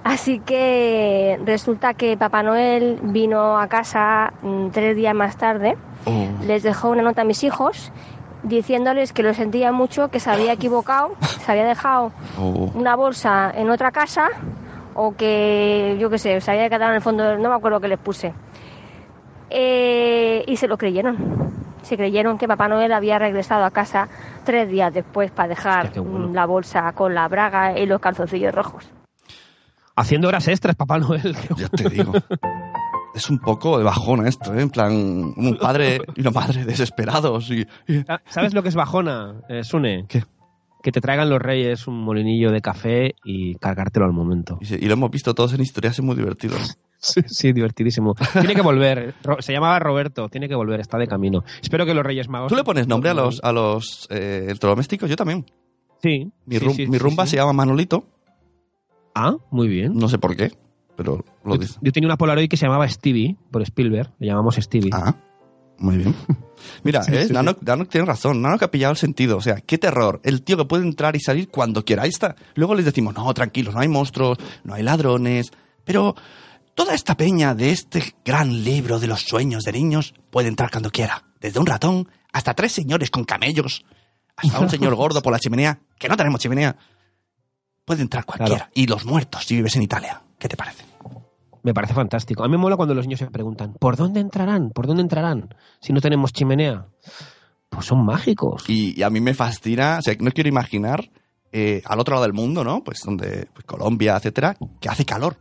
[0.04, 5.78] Así que resulta que Papá Noel vino a casa mm, tres días más tarde,
[6.48, 7.92] les dejó una nota a mis hijos
[8.44, 11.16] diciéndoles que lo sentía mucho, que se había equivocado,
[11.46, 12.72] se había dejado Oh.
[12.76, 14.30] una bolsa en otra casa
[14.94, 17.88] o que yo qué sé, se había quedado en el fondo, no me acuerdo qué
[17.88, 18.34] les puse.
[19.50, 21.52] Eh, y se lo creyeron.
[21.84, 24.08] Se creyeron que Papá Noel había regresado a casa
[24.46, 25.92] tres días después para dejar
[26.32, 28.86] la bolsa con la braga y los calzoncillos rojos.
[29.96, 31.36] Haciendo horas extras, Papá Noel.
[31.58, 32.14] Ya te digo.
[33.14, 34.62] Es un poco de bajona esto, ¿eh?
[34.62, 37.62] En plan, un padre y una madre desesperados y...
[37.88, 40.06] y- Ah, ¿Sabes lo que es bajona, eh, Sune?
[40.08, 40.24] ¿Qué?
[40.82, 44.58] Que te traigan los reyes un molinillo de café y cargártelo al momento.
[44.62, 46.56] y lo hemos visto todos en historias, es muy divertido.
[47.04, 48.14] Sí, sí, divertidísimo.
[48.32, 49.16] Tiene que volver.
[49.40, 51.44] Se llamaba Roberto, tiene que volver, está de camino.
[51.60, 52.50] Espero que los Reyes Magos.
[52.50, 55.10] ¿Tú le pones nombre a los, a los eh, electrodomésticos?
[55.10, 55.48] Yo también.
[56.04, 56.32] Sí.
[56.46, 58.06] Mi, sí, rum- sí, mi rumba se llama Manolito.
[59.16, 59.96] Ah, muy bien.
[59.96, 60.52] No sé por qué,
[60.96, 61.80] pero lo Yo, dice.
[61.82, 64.12] yo tenía una Polaroid que se llamaba Stevie, por Spielberg.
[64.20, 64.90] Le llamamos Stevie.
[64.94, 65.16] Ah,
[65.78, 66.16] muy bien.
[66.84, 67.26] Mira, Sí, ¿eh?
[67.28, 68.42] sí, Nano, Nano tiene razón.
[68.42, 69.38] Nano que ha pillado el sentido.
[69.38, 70.20] O sea, qué terror.
[70.24, 72.04] El tío que puede entrar y salir cuando quiera.
[72.04, 72.36] Ahí está.
[72.56, 75.52] Luego les decimos, no, tranquilos, no hay monstruos, no hay ladrones.
[75.84, 76.16] Pero
[76.76, 80.92] toda esta peña de este gran libro de los sueños de niños puede entrar cuando
[80.92, 81.24] quiera.
[81.40, 83.84] Desde un ratón hasta tres señores con camellos,
[84.38, 86.76] hasta un señor gordo por la chimenea, que no tenemos chimenea.
[87.84, 88.70] Puede entrar cualquiera.
[88.76, 90.22] Y los muertos si vives en Italia.
[90.38, 90.86] ¿Qué te parece?
[91.64, 92.44] Me parece fantástico.
[92.44, 94.72] A mí me mola cuando los niños se preguntan, ¿por dónde entrarán?
[94.72, 95.54] ¿Por dónde entrarán?
[95.80, 96.88] Si no tenemos chimenea.
[97.70, 98.64] Pues son mágicos.
[98.68, 101.10] Y, y a mí me fascina, o sea, no quiero imaginar
[101.52, 102.84] eh, al otro lado del mundo, ¿no?
[102.84, 105.38] Pues donde pues, Colombia, etcétera, que hace calor.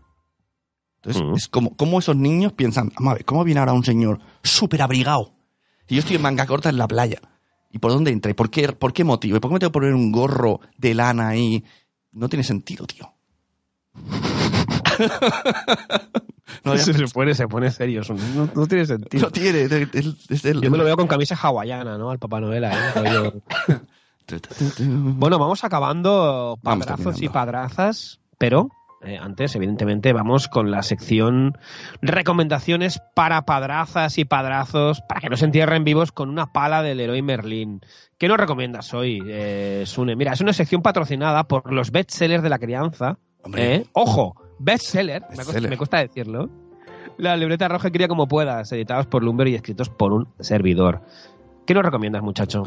[1.03, 1.35] Entonces, Mm.
[1.35, 4.83] es como, como esos niños piensan, vamos a ver, ¿cómo viene ahora un señor súper
[4.83, 5.33] abrigado?
[5.89, 7.21] Y yo estoy en manga corta en la playa.
[7.73, 8.31] ¿Y por dónde entra?
[8.31, 9.37] ¿Y por qué, por qué motivo?
[9.37, 11.65] ¿Y por qué me tengo que poner un gorro de lana ahí?
[12.13, 13.13] No tiene sentido, tío.
[16.65, 18.03] no, se, pone, se pone serio.
[18.35, 19.25] No, no tiene sentido.
[19.25, 19.63] no tiene.
[19.63, 22.11] es el- es el- Yo me lo veo con camisa hawaiana, ¿no?
[22.11, 23.35] Al Papá Noel rollo.
[24.79, 28.69] Bueno, vamos acabando Vamos padrazos y padrazas, pero
[29.03, 31.59] eh, antes, evidentemente, vamos con la sección
[32.01, 37.01] recomendaciones para padrazas y padrazos para que no se entierren vivos con una pala del
[37.01, 37.81] héroe Merlín.
[38.19, 40.15] ¿Qué nos recomiendas hoy, eh, Sune?
[40.15, 43.19] Mira, es una sección patrocinada por los bestsellers de la crianza.
[43.43, 43.75] Hombre.
[43.75, 43.87] ¿eh?
[43.95, 45.71] Ojo, bestseller, me, cuesta, Bestseller.
[45.71, 46.49] me cuesta decirlo.
[47.19, 51.03] La libreta roja quería como puedas, editados por Lumber y escritos por un servidor.
[51.67, 52.63] ¿Qué nos recomiendas, muchacho?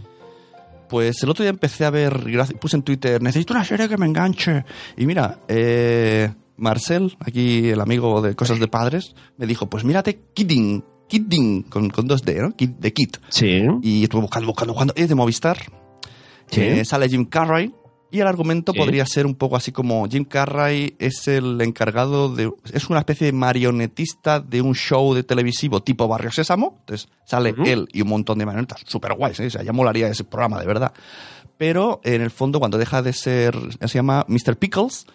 [0.89, 2.23] Pues el otro día empecé a ver,
[2.59, 4.63] puse en Twitter, necesito una serie que me enganche.
[4.95, 10.19] Y mira, eh, Marcel, aquí el amigo de Cosas de Padres, me dijo, pues mírate
[10.35, 12.49] Kidding, Kidding, con, con dos D, ¿no?
[12.49, 13.09] Kid- de Kid.
[13.29, 13.63] Sí.
[13.81, 14.93] Y estuve buscando, buscando, buscando.
[14.95, 15.57] Es de Movistar.
[16.47, 16.61] Sí.
[16.61, 17.73] Eh, sale Jim Carrey.
[18.13, 18.77] Y el argumento Sí.
[18.77, 22.51] podría ser un poco así como Jim Carrey es el encargado de...
[22.71, 26.77] Es una especie de marionetista de un show de televisivo tipo Barrio Sésamo.
[26.81, 27.63] Entonces sale Ujú.
[27.65, 29.39] él y un montón de marionetas súper guays.
[29.39, 29.47] ¿eh?
[29.47, 30.93] O sea, ya molaría ese programa, de verdad.
[31.57, 33.57] Pero en el fondo, cuando deja de ser...
[33.81, 34.57] Se llama Mr.
[34.57, 35.05] Pickles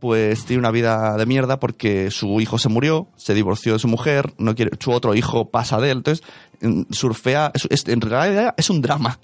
[0.00, 3.88] pues tiene una vida de mierda porque su hijo se murió, se divorció de su
[3.88, 6.24] mujer, no quiere, su otro hijo pasa de él, entonces
[6.60, 9.18] mm, surfea, es- es- en realidad es un drama,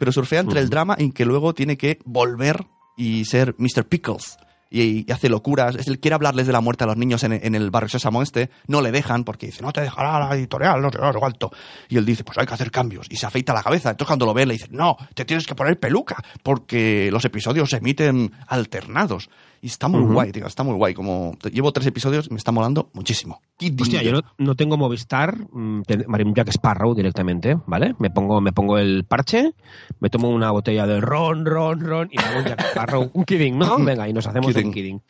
[0.00, 2.64] pero surfea entre el drama en que luego tiene que volver
[2.96, 3.84] y ser Mr.
[3.86, 4.38] Pickles.
[4.72, 5.74] Y, y hace locuras.
[5.74, 8.22] Es- Él quiere hablarles de la muerte a los niños en, en el barrio Sésamo
[8.22, 8.50] este.
[8.68, 11.50] No le dejan porque dice, no te dejará la editorial, no sé, no sé cuánto.
[11.88, 13.06] Y él dice, pues hay que hacer cambios.
[13.10, 13.90] Y se afeita la cabeza.
[13.90, 17.68] Entonces cuando lo ve le dice, no, te tienes que poner peluca porque los episodios
[17.68, 19.28] se emiten alternados.
[19.62, 20.46] Y está muy guay, tío.
[20.46, 20.94] Está muy guay.
[20.94, 23.42] Como llevo tres episodios y me está molando muchísimo.
[23.80, 27.94] Hostia, yo no, no tengo Movistar, mm, María Jack Sparrow directamente, ¿vale?
[27.98, 29.52] Me pongo, me pongo el parche,
[30.00, 33.24] me tomo una botella de ron, ron, ron y me hago un Jack Sparrow, un
[33.24, 33.76] kidding, ¿no?
[33.84, 34.66] Venga, y nos hacemos Kidding.
[34.68, 35.02] un kidding.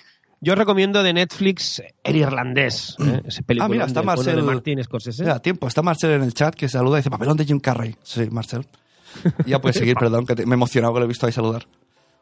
[0.42, 3.20] Yo recomiendo de Netflix El Irlandés, ¿eh?
[3.26, 4.34] ese película Ah, mira, está Marcel.
[4.36, 5.22] de Martin Scorsese.
[5.22, 5.68] Mira, tiempo.
[5.68, 7.94] Está Marcel en el chat que saluda y dice, papelón de Jim Carrey.
[8.02, 8.66] Sí, Marcel.
[9.46, 11.66] Ya puedes seguir, perdón, que te- me he emocionado que lo he visto ahí saludar.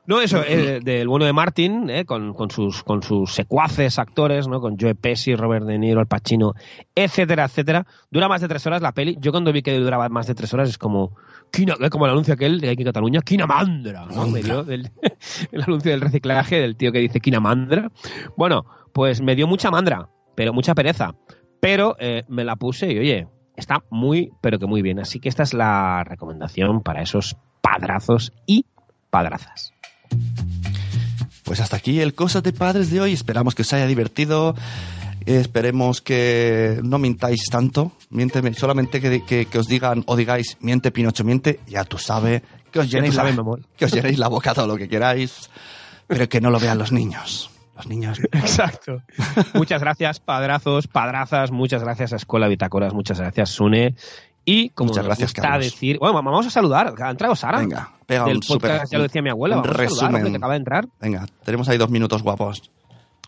[0.09, 4.49] No, eso, eh, del bueno de Martin, eh, con, con sus, con sus secuaces actores,
[4.49, 4.59] ¿no?
[4.61, 6.55] Con Joe Pesci, Robert De Niro, Al Pacino,
[6.95, 7.87] etcétera, etcétera.
[8.11, 9.19] Dura más de tres horas la peli.
[9.21, 11.15] Yo cuando vi que duraba más de tres horas es como,
[11.59, 14.27] eh, como el anuncio aquel de aquí en Cataluña, Quinamandra, ¿no?
[14.29, 14.91] Me dio del-
[15.53, 17.91] el anuncio del reciclaje del tío que dice Quinamandra.
[18.35, 21.17] Bueno, pues me dio mucha mandra, pero mucha pereza.
[21.61, 25.01] Pero eh, me la puse y oye, está muy, pero que muy bien.
[25.01, 28.65] Así que esta es la recomendación para esos padrazos y
[29.11, 29.75] padrazas.
[31.45, 33.13] Pues hasta aquí el Cosas de Padres de hoy.
[33.13, 34.55] Esperamos que os haya divertido.
[35.27, 37.93] Esperemos que no mintáis tanto.
[38.11, 41.61] Miénteme, solamente que, que- que os digan o digáis miente Pinocho, miente.
[41.67, 42.43] Ya tú sabes.
[42.71, 43.45] Que os llenéis, sabes, la,
[43.77, 45.49] que os llenéis la boca todo lo que queráis.
[46.07, 47.51] Pero que no lo vean los niños.
[47.77, 48.19] Los niños.
[48.33, 49.03] Exacto.
[49.55, 51.51] Muchas gracias, padrazos, padrazas.
[51.51, 52.93] Muchas gracias a Escuela Bitácoras.
[52.93, 53.95] Muchas gracias, Sune.
[54.51, 55.65] Y como Muchas nos gracias, gusta Carlos.
[55.67, 55.99] decir...
[55.99, 56.95] Bueno, vamos a saludar.
[57.03, 57.59] Ha entrado Sara.
[57.59, 59.57] Venga, pega del un super- podcast, ya lo decía mi abuela.
[59.57, 60.25] a saludar, resumen.
[60.31, 60.89] que acaba de entrar.
[61.01, 62.71] Venga, tenemos ahí dos minutos guapos.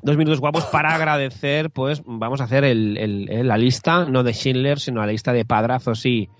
[0.02, 4.22] Dos minutos guapos para agradecer, pues vamos a hacer el- el- el- la lista, no
[4.22, 6.30] de Schindler, sino la lista de padrazos y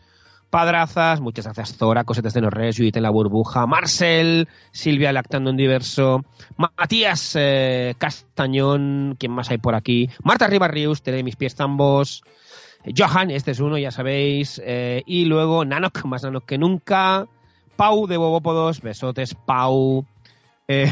[0.49, 1.21] padrazas.
[1.21, 6.23] Muchas gracias, Zora, Cosetas de Norres, Judith en la burbuja, Marcel, Silvia lactando en diverso,
[6.57, 10.09] Matías eh, Castañón, ¿quién más hay por aquí?
[10.25, 12.23] Marta Ribarrius, Tere mis pies ambos,
[12.97, 17.27] Johan, este es uno, ya sabéis, eh, y luego Nanok, más Nanok que nunca,
[17.77, 20.05] Pau de Bobópodos, besotes, Pau.
[20.69, 20.91] Eh,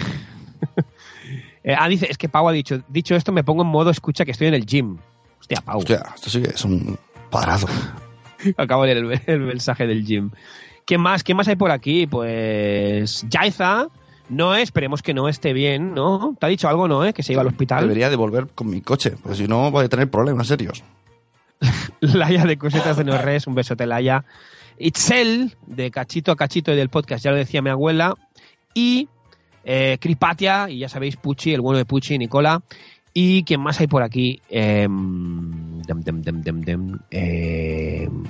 [1.64, 4.24] eh, ah, dice, es que Pau ha dicho, dicho esto me pongo en modo escucha
[4.24, 4.99] que estoy en el gym.
[5.41, 5.78] Hostia, Pau.
[5.78, 6.99] Hostia, esto sí que es un
[7.30, 7.68] padrazo.
[8.57, 10.30] Acabo de leer el, el mensaje del gym.
[10.84, 11.22] ¿Qué más?
[11.22, 12.07] ¿Qué más hay por aquí?
[12.07, 13.89] Pues Jaiza,
[14.30, 16.34] Noé, esperemos que no esté bien, ¿no?
[16.39, 17.12] ¿Te ha dicho algo, Noé?
[17.12, 17.82] Que se iba al hospital.
[17.82, 20.82] Debería de volver con mi coche, porque si no voy a tener problemas serios.
[22.01, 24.25] Laia de Cosetas de Norres, un besote, Laia.
[24.79, 28.15] Itzel, de Cachito a Cachito y del podcast, ya lo decía mi abuela.
[28.75, 29.09] Y
[29.65, 32.63] eh, Cripatia, y ya sabéis, Pucci, el bueno de Pucci, Nicola.
[33.13, 34.41] Y quién más hay por aquí.
[34.49, 38.23] Em, dem, dem, dem, dem, dem, em,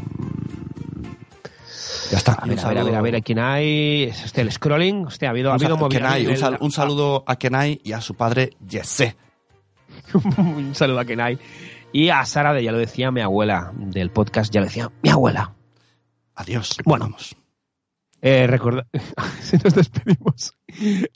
[2.10, 2.32] Ya está.
[2.32, 4.04] a ver, a ver, a ver, a ver, ¿quién hay?
[4.04, 5.04] Es este, el scrolling.
[5.06, 8.50] Hostia, ha habido, ha habido Kenai, sal- un saludo a Kenai y a su padre
[8.66, 9.14] Jesse.
[10.38, 11.38] un saludo a Kenai.
[11.92, 15.10] Y a Sara, de ya lo decía mi abuela, del podcast, ya lo decía mi
[15.10, 15.54] abuela.
[16.34, 16.76] Adiós.
[16.84, 17.34] Bueno, Vamos.
[18.20, 18.86] Eh, recorda-
[19.40, 20.52] si nos despedimos.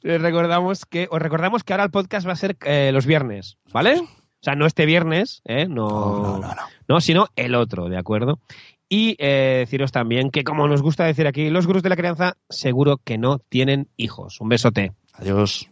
[0.01, 3.57] Les recordamos que, os recordamos que ahora el podcast va a ser eh, los viernes,
[3.73, 3.99] ¿vale?
[3.99, 4.07] O
[4.41, 5.67] sea, no este viernes, ¿eh?
[5.67, 6.61] No, No, no, no, no.
[6.87, 8.39] no, sino el otro, ¿de acuerdo?
[8.89, 12.37] Y eh, deciros también que, como nos gusta decir aquí, los gurús de la crianza
[12.49, 14.39] seguro que no tienen hijos.
[14.39, 14.93] Un besote.
[15.13, 15.69] Adiós.